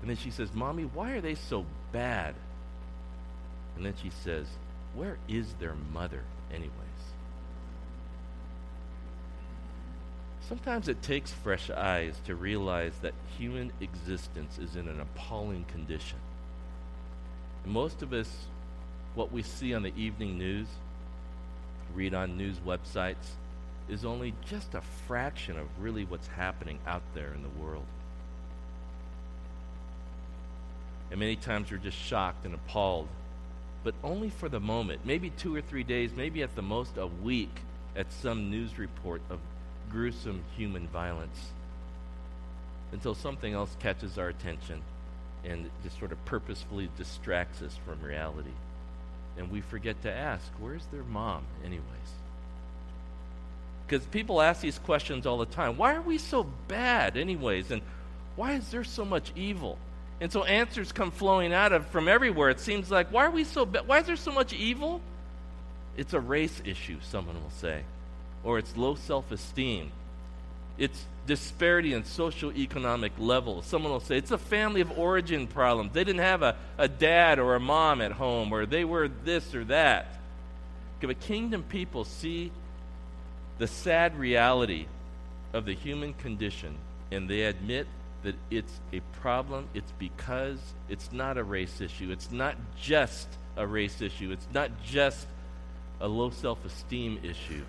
And 0.00 0.11
then 0.11 0.16
she 0.16 0.30
says, 0.30 0.52
Mommy, 0.54 0.84
why 0.84 1.12
are 1.12 1.20
they 1.20 1.34
so 1.34 1.64
bad? 1.92 2.34
And 3.76 3.84
then 3.84 3.94
she 4.02 4.11
says, 4.11 4.46
Where 4.94 5.18
is 5.28 5.54
their 5.54 5.74
mother, 5.92 6.22
anyways? 6.50 6.72
Sometimes 10.48 10.88
it 10.88 11.02
takes 11.02 11.30
fresh 11.30 11.68
eyes 11.68 12.18
to 12.24 12.34
realize 12.34 12.94
that 13.02 13.12
human 13.37 13.70
existence 13.80 14.58
is 14.58 14.76
in 14.76 14.88
an 14.88 15.00
appalling 15.00 15.64
condition. 15.64 16.18
And 17.64 17.72
most 17.72 18.00
of 18.00 18.14
us, 18.14 18.30
what 19.14 19.30
we 19.30 19.42
see 19.42 19.74
on 19.74 19.82
the 19.82 19.92
evening 19.94 20.38
news, 20.38 20.68
read 21.94 22.14
on 22.14 22.38
news 22.38 22.56
websites, 22.66 23.37
is 23.90 24.06
only 24.06 24.32
just 24.46 24.74
a 24.74 24.80
fraction 25.06 25.58
of 25.58 25.66
really 25.78 26.04
what's 26.04 26.28
happening 26.28 26.78
out 26.87 27.02
there 27.14 27.34
in 27.34 27.42
the 27.42 27.62
world. 27.62 27.84
And 31.11 31.21
many 31.21 31.37
times 31.37 31.71
we're 31.71 31.79
just 31.79 31.97
shocked 31.97 32.44
and 32.44 32.55
appalled, 32.55 33.09
but 33.85 33.94
only 34.05 34.31
for 34.31 34.49
the 34.49 34.61
moment, 34.61 35.01
maybe 35.05 35.31
two 35.31 35.55
or 35.55 35.61
three 35.61 35.85
days, 35.85 36.11
maybe 36.14 36.42
at 36.42 36.55
the 36.55 36.62
most 36.62 36.97
a 36.97 37.07
week 37.07 37.61
at 37.97 38.12
some 38.12 38.51
news 38.51 38.79
report 38.79 39.23
of 39.31 39.38
gruesome 39.90 40.42
human 40.57 40.87
violence 40.88 41.51
until 42.92 43.14
something 43.14 43.55
else 43.55 43.75
catches 43.81 44.18
our 44.18 44.29
attention 44.29 44.83
and 45.44 45.71
just 45.83 45.99
sort 45.99 46.12
of 46.12 46.23
purposefully 46.25 46.88
distracts 46.97 47.62
us 47.62 47.77
from 47.85 48.03
reality. 48.03 48.51
And 49.37 49.51
we 49.51 49.61
forget 49.61 50.03
to 50.03 50.12
ask, 50.12 50.44
where's 50.59 50.85
their 50.87 51.05
mom, 51.05 51.44
anyways? 51.64 51.85
Because 53.87 54.05
people 54.07 54.42
ask 54.42 54.61
these 54.61 54.79
questions 54.79 55.27
all 55.27 55.38
the 55.38 55.47
time. 55.47 55.77
Why 55.77 55.94
are 55.94 56.03
we 56.03 56.18
so 56.18 56.47
bad, 56.66 57.16
anyways? 57.16 57.71
And 57.71 57.83
why 58.37 58.53
is 58.55 58.68
there 58.71 58.85
so 58.85 59.05
much 59.05 59.33
evil? 59.35 59.79
And 60.20 60.33
so 60.33 60.44
answers 60.44 60.90
come 60.90 61.11
flowing 61.11 61.52
out 61.52 61.72
of 61.72 61.87
from 61.88 62.09
everywhere. 62.09 62.50
It 62.50 62.61
seems 62.61 62.90
like, 62.90 63.12
why 63.12 63.26
are 63.26 63.31
we 63.31 63.44
so? 63.44 63.64
Why 63.64 64.00
is 64.00 64.07
there 64.07 64.16
so 64.16 64.33
much 64.33 64.52
evil? 64.52 65.00
It's 65.96 66.12
a 66.12 66.20
race 66.20 66.61
issue, 66.64 66.98
someone 67.02 67.37
will 67.37 67.50
say, 67.50 67.83
or 68.44 68.59
it's 68.59 68.76
low 68.76 68.94
self 68.94 69.31
esteem. 69.31 69.92
It's 70.76 71.04
disparity 71.26 71.92
in 71.92 72.04
social 72.04 72.52
economic 72.52 73.12
levels. 73.18 73.66
Someone 73.66 73.92
will 73.92 74.00
say 74.00 74.16
it's 74.16 74.31
a 74.31 74.38
family 74.38 74.81
of 74.81 74.96
origin 74.98 75.46
problem. 75.46 75.90
They 75.92 76.04
didn't 76.04 76.22
have 76.22 76.42
a, 76.42 76.57
a 76.78 76.88
dad 76.88 77.38
or 77.38 77.54
a 77.54 77.61
mom 77.61 78.00
at 78.00 78.12
home, 78.12 78.52
or 78.52 78.64
they 78.64 78.85
were 78.85 79.09
this 79.09 79.54
or 79.54 79.64
that. 79.64 80.18
But 81.00 81.20
kingdom 81.20 81.62
people 81.62 82.04
see 82.04 82.50
the 83.59 83.66
sad 83.66 84.18
reality 84.18 84.87
of 85.52 85.64
the 85.64 85.74
human 85.74 86.14
condition 86.14 86.76
and 87.11 87.28
they 87.28 87.42
admit 87.42 87.87
that 88.22 88.35
it's 88.50 88.81
a 88.92 89.00
problem. 89.20 89.68
It's 89.74 89.92
because 89.98 90.59
it's 90.88 91.12
not 91.12 91.38
a 91.38 91.44
race 91.44 91.81
issue. 91.81 92.11
It's 92.11 92.31
not 92.31 92.57
just 92.81 93.28
a 93.57 93.66
race 93.66 94.00
issue. 94.00 94.31
It's 94.33 94.48
not 94.52 94.70
just 94.85 95.26
a 96.00 96.09
low 96.09 96.31
self 96.31 96.64
esteem 96.64 97.20
issue. 97.22 97.64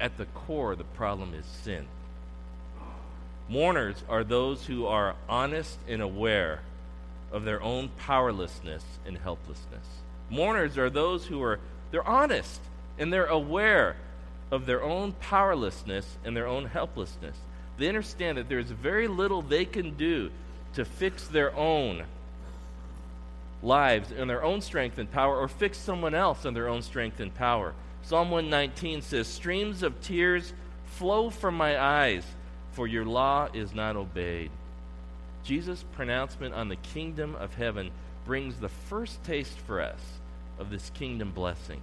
At 0.00 0.16
the 0.18 0.26
core, 0.26 0.76
the 0.76 0.84
problem 0.84 1.34
is 1.34 1.46
sin. 1.46 1.86
Mourners 3.48 4.02
are 4.08 4.24
those 4.24 4.66
who 4.66 4.86
are 4.86 5.14
honest 5.28 5.78
and 5.88 6.02
aware 6.02 6.60
of 7.32 7.44
their 7.44 7.62
own 7.62 7.88
powerlessness 7.98 8.84
and 9.06 9.16
helplessness. 9.18 9.86
Mourners 10.30 10.76
are 10.76 10.90
those 10.90 11.26
who 11.26 11.42
are 11.42 11.60
they're 11.90 12.06
honest 12.06 12.60
and 12.98 13.12
they're 13.12 13.26
aware 13.26 13.96
of 14.50 14.66
their 14.66 14.82
own 14.82 15.12
powerlessness 15.12 16.18
and 16.24 16.36
their 16.36 16.46
own 16.46 16.66
helplessness. 16.66 17.36
They 17.78 17.88
understand 17.88 18.38
that 18.38 18.48
there's 18.48 18.70
very 18.70 19.08
little 19.08 19.42
they 19.42 19.64
can 19.64 19.96
do 19.96 20.30
to 20.74 20.84
fix 20.84 21.26
their 21.28 21.54
own 21.54 22.04
lives 23.62 24.12
in 24.12 24.28
their 24.28 24.42
own 24.42 24.60
strength 24.60 24.98
and 24.98 25.10
power 25.10 25.36
or 25.36 25.48
fix 25.48 25.78
someone 25.78 26.14
else 26.14 26.44
in 26.44 26.54
their 26.54 26.68
own 26.68 26.82
strength 26.82 27.20
and 27.20 27.34
power. 27.34 27.74
Psalm 28.02 28.30
119 28.30 29.02
says, 29.02 29.26
Streams 29.26 29.82
of 29.82 30.00
tears 30.00 30.52
flow 30.84 31.30
from 31.30 31.56
my 31.56 31.80
eyes, 31.80 32.24
for 32.72 32.86
your 32.86 33.04
law 33.04 33.48
is 33.52 33.74
not 33.74 33.96
obeyed. 33.96 34.50
Jesus' 35.44 35.84
pronouncement 35.92 36.54
on 36.54 36.68
the 36.68 36.76
kingdom 36.76 37.34
of 37.36 37.54
heaven 37.54 37.90
brings 38.24 38.58
the 38.58 38.68
first 38.68 39.22
taste 39.24 39.58
for 39.58 39.80
us 39.80 40.00
of 40.58 40.70
this 40.70 40.90
kingdom 40.90 41.32
blessing. 41.32 41.80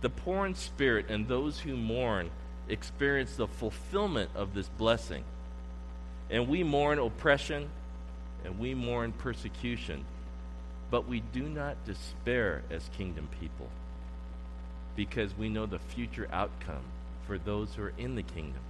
The 0.00 0.10
poor 0.10 0.46
in 0.46 0.54
spirit 0.54 1.06
and 1.10 1.26
those 1.26 1.60
who 1.60 1.76
mourn 1.76 2.30
experience 2.68 3.36
the 3.36 3.46
fulfillment 3.46 4.30
of 4.34 4.54
this 4.54 4.68
blessing. 4.68 5.24
And 6.30 6.48
we 6.48 6.62
mourn 6.62 6.98
oppression 6.98 7.68
and 8.44 8.58
we 8.58 8.74
mourn 8.74 9.12
persecution, 9.12 10.04
but 10.90 11.08
we 11.08 11.20
do 11.20 11.42
not 11.42 11.84
despair 11.84 12.62
as 12.70 12.88
kingdom 12.96 13.28
people 13.40 13.68
because 14.96 15.36
we 15.36 15.48
know 15.48 15.66
the 15.66 15.78
future 15.78 16.28
outcome 16.32 16.82
for 17.26 17.38
those 17.38 17.74
who 17.74 17.82
are 17.82 17.92
in 17.98 18.14
the 18.14 18.22
kingdom. 18.22 18.60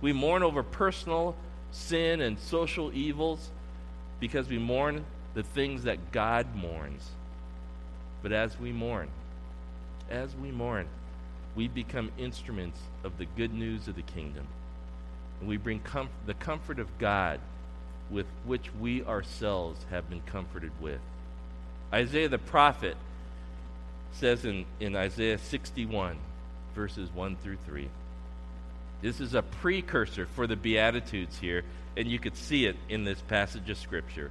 We 0.00 0.12
mourn 0.12 0.42
over 0.42 0.62
personal 0.62 1.36
sin 1.70 2.20
and 2.20 2.38
social 2.38 2.92
evils 2.92 3.50
because 4.20 4.48
we 4.48 4.58
mourn 4.58 5.04
the 5.34 5.42
things 5.42 5.84
that 5.84 6.12
God 6.12 6.54
mourns. 6.54 7.08
But 8.22 8.32
as 8.32 8.58
we 8.58 8.72
mourn, 8.72 9.08
as 10.10 10.34
we 10.34 10.50
mourn, 10.50 10.86
we 11.54 11.68
become 11.68 12.10
instruments 12.18 12.78
of 13.04 13.18
the 13.18 13.26
good 13.36 13.52
news 13.52 13.88
of 13.88 13.96
the 13.96 14.02
kingdom. 14.02 14.46
And 15.40 15.48
we 15.48 15.56
bring 15.56 15.82
the 16.26 16.34
comfort 16.34 16.78
of 16.78 16.98
God 16.98 17.40
with 18.10 18.26
which 18.44 18.72
we 18.80 19.02
ourselves 19.04 19.84
have 19.90 20.08
been 20.08 20.22
comforted 20.22 20.72
with. 20.80 21.00
Isaiah 21.92 22.28
the 22.28 22.38
prophet 22.38 22.96
says 24.12 24.44
in, 24.44 24.64
in 24.80 24.96
Isaiah 24.96 25.38
61, 25.38 26.16
verses 26.74 27.10
1 27.14 27.36
through 27.36 27.58
3. 27.66 27.88
This 29.00 29.20
is 29.20 29.34
a 29.34 29.42
precursor 29.42 30.26
for 30.26 30.46
the 30.46 30.56
Beatitudes 30.56 31.38
here, 31.38 31.64
and 31.96 32.08
you 32.08 32.18
could 32.18 32.36
see 32.36 32.66
it 32.66 32.76
in 32.88 33.04
this 33.04 33.20
passage 33.22 33.70
of 33.70 33.78
Scripture. 33.78 34.30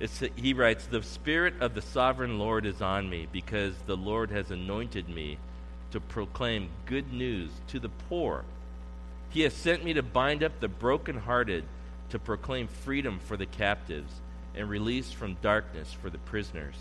It's, 0.00 0.22
he 0.36 0.54
writes, 0.54 0.86
The 0.86 1.02
Spirit 1.02 1.54
of 1.60 1.74
the 1.74 1.82
sovereign 1.82 2.38
Lord 2.38 2.66
is 2.66 2.80
on 2.80 3.08
me, 3.08 3.28
because 3.30 3.74
the 3.86 3.96
Lord 3.96 4.30
has 4.30 4.50
anointed 4.50 5.08
me 5.08 5.38
to 5.94 6.00
proclaim 6.00 6.68
good 6.86 7.12
news 7.12 7.52
to 7.68 7.78
the 7.78 7.88
poor. 8.08 8.44
He 9.30 9.42
has 9.42 9.54
sent 9.54 9.84
me 9.84 9.92
to 9.92 10.02
bind 10.02 10.42
up 10.42 10.58
the 10.58 10.66
brokenhearted, 10.66 11.62
to 12.10 12.18
proclaim 12.18 12.66
freedom 12.66 13.20
for 13.20 13.36
the 13.36 13.46
captives, 13.46 14.12
and 14.56 14.68
release 14.68 15.12
from 15.12 15.36
darkness 15.40 15.92
for 15.92 16.10
the 16.10 16.18
prisoners, 16.18 16.74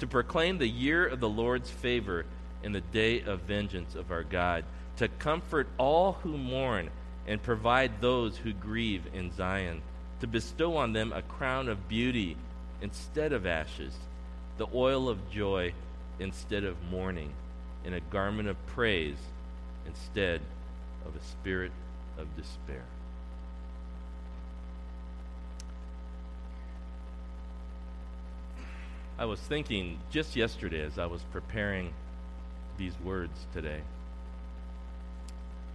to 0.00 0.08
proclaim 0.08 0.58
the 0.58 0.66
year 0.66 1.06
of 1.06 1.20
the 1.20 1.28
Lord's 1.28 1.70
favor 1.70 2.26
and 2.64 2.74
the 2.74 2.80
day 2.80 3.20
of 3.20 3.42
vengeance 3.42 3.94
of 3.94 4.10
our 4.10 4.24
God, 4.24 4.64
to 4.96 5.06
comfort 5.06 5.68
all 5.78 6.14
who 6.24 6.36
mourn 6.36 6.90
and 7.28 7.40
provide 7.40 8.00
those 8.00 8.38
who 8.38 8.52
grieve 8.52 9.04
in 9.14 9.30
Zion, 9.36 9.82
to 10.18 10.26
bestow 10.26 10.76
on 10.76 10.92
them 10.92 11.12
a 11.12 11.22
crown 11.22 11.68
of 11.68 11.88
beauty 11.88 12.36
instead 12.82 13.32
of 13.32 13.46
ashes, 13.46 13.94
the 14.56 14.66
oil 14.74 15.08
of 15.08 15.30
joy 15.30 15.72
instead 16.18 16.64
of 16.64 16.74
mourning, 16.90 17.32
and 17.88 17.96
a 17.96 18.00
garment 18.10 18.46
of 18.46 18.66
praise 18.66 19.16
instead 19.86 20.42
of 21.06 21.16
a 21.16 21.24
spirit 21.24 21.72
of 22.18 22.26
despair. 22.36 22.84
I 29.18 29.24
was 29.24 29.40
thinking 29.40 29.98
just 30.10 30.36
yesterday 30.36 30.82
as 30.82 30.98
I 30.98 31.06
was 31.06 31.22
preparing 31.32 31.94
these 32.76 32.92
words 33.02 33.46
today, 33.54 33.80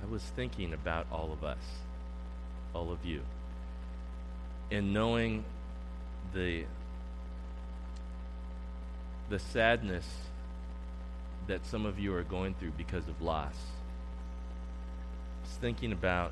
I 0.04 0.06
was 0.06 0.22
thinking 0.22 0.72
about 0.72 1.08
all 1.12 1.32
of 1.34 1.44
us, 1.44 1.64
all 2.76 2.92
of 2.92 3.04
you, 3.04 3.22
and 4.70 4.94
knowing 4.94 5.46
the 6.36 6.66
the 9.32 9.40
sadness 9.40 10.06
that 11.48 11.66
some 11.66 11.86
of 11.86 12.00
you 12.00 12.14
are 12.16 12.24
going 12.24 12.54
through 12.56 12.72
because 12.72 13.08
of 13.08 13.22
loss. 13.22 13.56
Was 15.44 15.52
thinking 15.60 15.92
about 15.92 16.32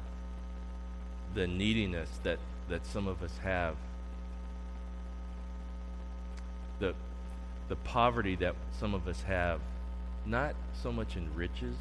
the 1.34 1.48
neediness 1.48 2.10
that, 2.24 2.40
that 2.70 2.86
some 2.86 3.08
of 3.08 3.22
us 3.24 3.38
have, 3.44 3.76
the, 6.80 6.94
the 7.70 7.76
poverty 7.76 8.36
that 8.38 8.56
some 8.80 8.94
of 8.94 9.08
us 9.08 9.22
have, 9.24 9.60
not 10.26 10.56
so 10.82 10.92
much 10.92 11.16
in 11.16 11.34
riches, 11.36 11.76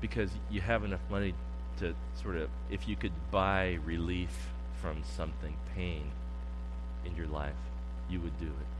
because 0.00 0.30
you 0.50 0.60
have 0.60 0.84
enough 0.84 1.00
money 1.10 1.34
to 1.78 1.94
sort 2.20 2.36
of, 2.36 2.50
if 2.70 2.88
you 2.88 2.96
could 2.96 3.12
buy 3.30 3.78
relief 3.84 4.48
from 4.80 5.02
something, 5.16 5.56
pain 5.74 6.10
in 7.04 7.16
your 7.16 7.26
life 7.28 7.54
you 8.08 8.20
would 8.20 8.38
do 8.38 8.46
it. 8.46 8.71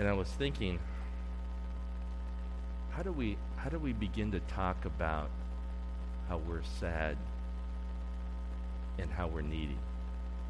And 0.00 0.08
I 0.08 0.14
was 0.14 0.28
thinking, 0.28 0.78
how 2.92 3.02
do 3.02 3.12
we 3.12 3.36
how 3.58 3.68
do 3.68 3.78
we 3.78 3.92
begin 3.92 4.32
to 4.32 4.40
talk 4.40 4.86
about 4.86 5.28
how 6.26 6.38
we're 6.38 6.62
sad 6.80 7.18
and 8.98 9.10
how 9.10 9.26
we're 9.26 9.42
needy 9.42 9.76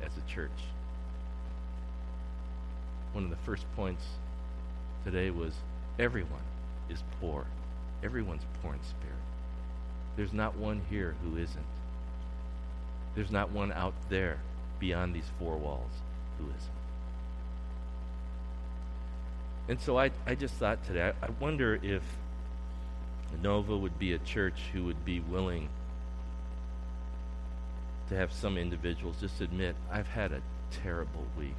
as 0.07 0.13
a 0.17 0.33
church? 0.33 0.53
One 3.13 3.25
of 3.25 3.31
the 3.31 3.45
first 3.45 3.67
points 3.75 4.05
today 5.05 5.31
was 5.33 5.55
everyone 5.99 6.45
is 6.89 7.03
poor. 7.21 7.45
Everyone's 8.05 8.47
poor 8.63 8.75
in 8.75 8.83
spirit. 8.85 9.17
There's 10.15 10.33
not 10.33 10.55
one 10.55 10.81
here 10.89 11.17
who 11.25 11.37
isn't. 11.37 11.67
There's 13.17 13.33
not 13.33 13.51
one 13.51 13.73
out 13.73 13.95
there 14.11 14.39
beyond 14.79 15.13
these 15.13 15.29
four 15.41 15.57
walls 15.57 15.91
who 16.39 16.47
is. 16.51 16.69
And 19.71 19.81
so 19.81 19.97
I, 19.97 20.11
I 20.27 20.35
just 20.35 20.55
thought 20.55 20.85
today, 20.85 21.13
I, 21.23 21.27
I 21.27 21.31
wonder 21.39 21.79
if 21.81 22.03
Nova 23.41 23.77
would 23.77 24.01
be 24.01 24.15
a 24.15 24.19
church 24.19 24.61
who 24.73 24.85
would 24.87 25.05
be 25.05 25.21
willing 25.21 25.69
to 28.09 28.17
have 28.17 28.33
some 28.33 28.59
individuals 28.59 29.15
just 29.21 29.41
admit, 29.41 29.77
I've 29.89 30.09
had 30.09 30.33
a 30.33 30.43
terrible 30.83 31.25
week. 31.39 31.55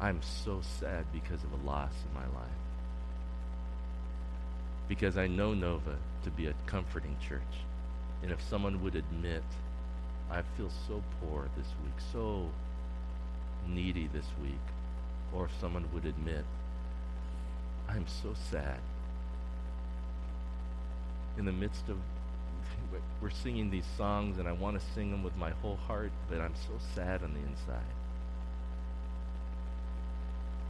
I'm 0.00 0.22
so 0.22 0.62
sad 0.80 1.04
because 1.12 1.44
of 1.44 1.52
a 1.52 1.66
loss 1.66 1.92
in 2.08 2.14
my 2.14 2.26
life. 2.28 2.50
Because 4.88 5.18
I 5.18 5.26
know 5.26 5.52
Nova 5.52 5.98
to 6.24 6.30
be 6.30 6.46
a 6.46 6.54
comforting 6.64 7.18
church. 7.28 7.42
And 8.22 8.32
if 8.32 8.40
someone 8.48 8.82
would 8.82 8.96
admit, 8.96 9.44
I 10.30 10.40
feel 10.56 10.70
so 10.88 11.02
poor 11.20 11.50
this 11.58 11.66
week, 11.84 12.02
so 12.10 12.48
needy 13.68 14.08
this 14.12 14.26
week. 14.42 14.52
Or 15.32 15.46
if 15.46 15.50
someone 15.60 15.88
would 15.92 16.04
admit, 16.04 16.44
I'm 17.88 18.06
so 18.06 18.34
sad. 18.50 18.78
In 21.38 21.44
the 21.44 21.52
midst 21.52 21.88
of, 21.88 21.96
we're 23.20 23.30
singing 23.30 23.70
these 23.70 23.86
songs, 23.96 24.38
and 24.38 24.46
I 24.46 24.52
want 24.52 24.78
to 24.78 24.86
sing 24.94 25.10
them 25.10 25.22
with 25.22 25.36
my 25.36 25.50
whole 25.50 25.76
heart, 25.76 26.12
but 26.28 26.40
I'm 26.40 26.54
so 26.54 26.72
sad 26.94 27.22
on 27.22 27.32
the 27.32 27.40
inside. 27.40 27.94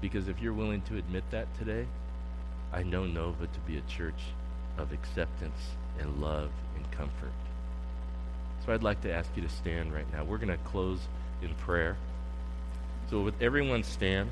Because 0.00 0.28
if 0.28 0.40
you're 0.40 0.52
willing 0.52 0.82
to 0.82 0.96
admit 0.96 1.24
that 1.30 1.46
today, 1.58 1.86
I 2.72 2.82
know 2.82 3.06
Nova 3.06 3.46
to 3.46 3.60
be 3.66 3.78
a 3.78 3.82
church 3.82 4.20
of 4.78 4.92
acceptance 4.92 5.60
and 6.00 6.20
love 6.20 6.50
and 6.76 6.90
comfort. 6.90 7.32
So 8.64 8.72
I'd 8.72 8.82
like 8.82 9.00
to 9.02 9.12
ask 9.12 9.30
you 9.36 9.42
to 9.42 9.48
stand 9.48 9.92
right 9.92 10.10
now. 10.12 10.24
We're 10.24 10.38
going 10.38 10.48
to 10.48 10.64
close 10.64 11.00
in 11.42 11.54
prayer. 11.54 11.96
So, 13.12 13.20
with 13.20 13.42
everyone 13.42 13.82
stand. 13.82 14.30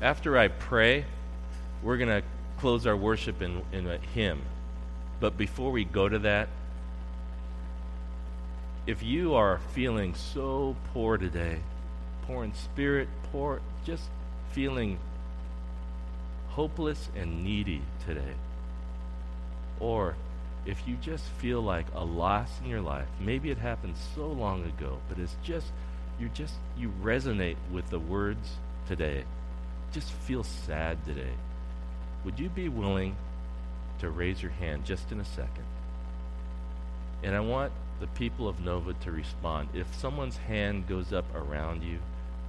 After 0.00 0.38
I 0.38 0.48
pray, 0.48 1.04
we're 1.82 1.98
going 1.98 2.08
to 2.08 2.22
close 2.56 2.86
our 2.86 2.96
worship 2.96 3.42
in, 3.42 3.60
in 3.70 3.86
a 3.86 3.98
hymn. 3.98 4.40
But 5.20 5.36
before 5.36 5.70
we 5.72 5.84
go 5.84 6.08
to 6.08 6.20
that, 6.20 6.48
if 8.86 9.02
you 9.02 9.34
are 9.34 9.60
feeling 9.74 10.14
so 10.14 10.74
poor 10.94 11.18
today, 11.18 11.58
poor 12.22 12.44
in 12.44 12.54
spirit, 12.54 13.08
poor, 13.30 13.60
just 13.84 14.04
feeling 14.52 14.98
hopeless 16.48 17.10
and 17.14 17.44
needy 17.44 17.82
today, 18.06 18.32
or 19.80 20.16
if 20.66 20.86
you 20.86 20.96
just 20.96 21.24
feel 21.38 21.62
like 21.62 21.86
a 21.94 22.04
loss 22.04 22.50
in 22.62 22.68
your 22.68 22.80
life, 22.80 23.06
maybe 23.20 23.50
it 23.50 23.58
happened 23.58 23.94
so 24.14 24.26
long 24.26 24.64
ago, 24.64 24.98
but 25.08 25.18
it's 25.18 25.36
just, 25.42 25.66
you 26.18 26.28
just, 26.30 26.54
you 26.76 26.92
resonate 27.02 27.56
with 27.72 27.88
the 27.88 28.00
words 28.00 28.56
today, 28.88 29.24
just 29.92 30.10
feel 30.10 30.42
sad 30.42 31.04
today, 31.06 31.32
would 32.24 32.38
you 32.38 32.48
be 32.48 32.68
willing 32.68 33.16
to 34.00 34.10
raise 34.10 34.42
your 34.42 34.50
hand 34.50 34.84
just 34.84 35.12
in 35.12 35.20
a 35.20 35.24
second? 35.24 35.64
And 37.22 37.34
I 37.34 37.40
want 37.40 37.72
the 38.00 38.08
people 38.08 38.48
of 38.48 38.60
Nova 38.60 38.92
to 38.92 39.12
respond. 39.12 39.68
If 39.72 39.86
someone's 39.94 40.36
hand 40.36 40.88
goes 40.88 41.12
up 41.12 41.24
around 41.34 41.82
you, 41.82 41.98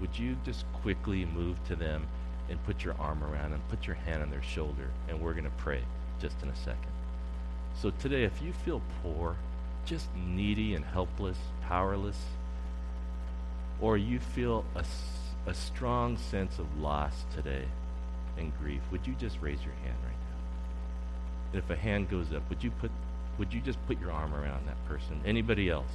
would 0.02 0.18
you 0.18 0.36
just 0.44 0.66
quickly 0.82 1.26
move 1.26 1.56
to 1.68 1.76
them 1.76 2.08
and 2.50 2.64
put 2.66 2.84
your 2.84 2.96
arm 3.00 3.24
around 3.24 3.52
them, 3.52 3.62
put 3.70 3.86
your 3.86 3.96
hand 3.96 4.24
on 4.24 4.32
their 4.32 4.44
shoulder, 4.44 4.90
and 5.08 5.22
we're 5.22 5.34
going 5.34 5.46
to 5.46 5.50
pray 5.52 5.82
just 6.20 6.42
in 6.42 6.50
a 6.50 6.56
second. 6.56 6.97
So 7.82 7.92
today, 7.92 8.24
if 8.24 8.42
you 8.42 8.54
feel 8.54 8.82
poor, 9.04 9.36
just 9.86 10.08
needy 10.16 10.74
and 10.74 10.84
helpless, 10.84 11.38
powerless, 11.62 12.18
or 13.80 13.98
you 13.98 14.20
feel 14.20 14.66
a, 14.76 14.84
a 15.46 15.54
strong 15.54 16.18
sense 16.18 16.58
of 16.58 16.80
loss 16.80 17.13
today 17.36 17.66
and 18.38 18.52
grief, 18.60 18.82
would 18.92 19.06
you 19.06 19.13
just 19.20 19.40
raise 19.42 19.62
your 19.63 19.74
hand 19.76 19.98
right 20.04 20.12
now? 20.12 21.54
And 21.54 21.63
if 21.63 21.70
a 21.70 21.76
hand 21.76 22.10
goes 22.10 22.34
up, 22.34 22.48
would 22.50 22.63
you 22.63 22.72
put 22.72 22.92
would 23.38 23.54
you 23.54 23.62
just 23.62 23.78
put 23.86 24.00
your 24.02 24.12
arm 24.12 24.34
around 24.34 24.68
that 24.68 24.84
person? 24.88 25.22
Anybody 25.24 25.70
else? 25.70 25.92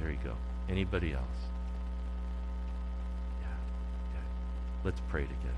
There 0.00 0.12
you 0.12 0.18
go. 0.22 0.34
Anybody 0.68 1.12
else? 1.12 1.24
Yeah. 3.40 3.48
yeah. 4.14 4.20
Let's 4.84 5.00
pray 5.08 5.22
together. 5.22 5.54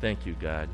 Thank 0.00 0.26
you, 0.26 0.34
God. 0.40 0.68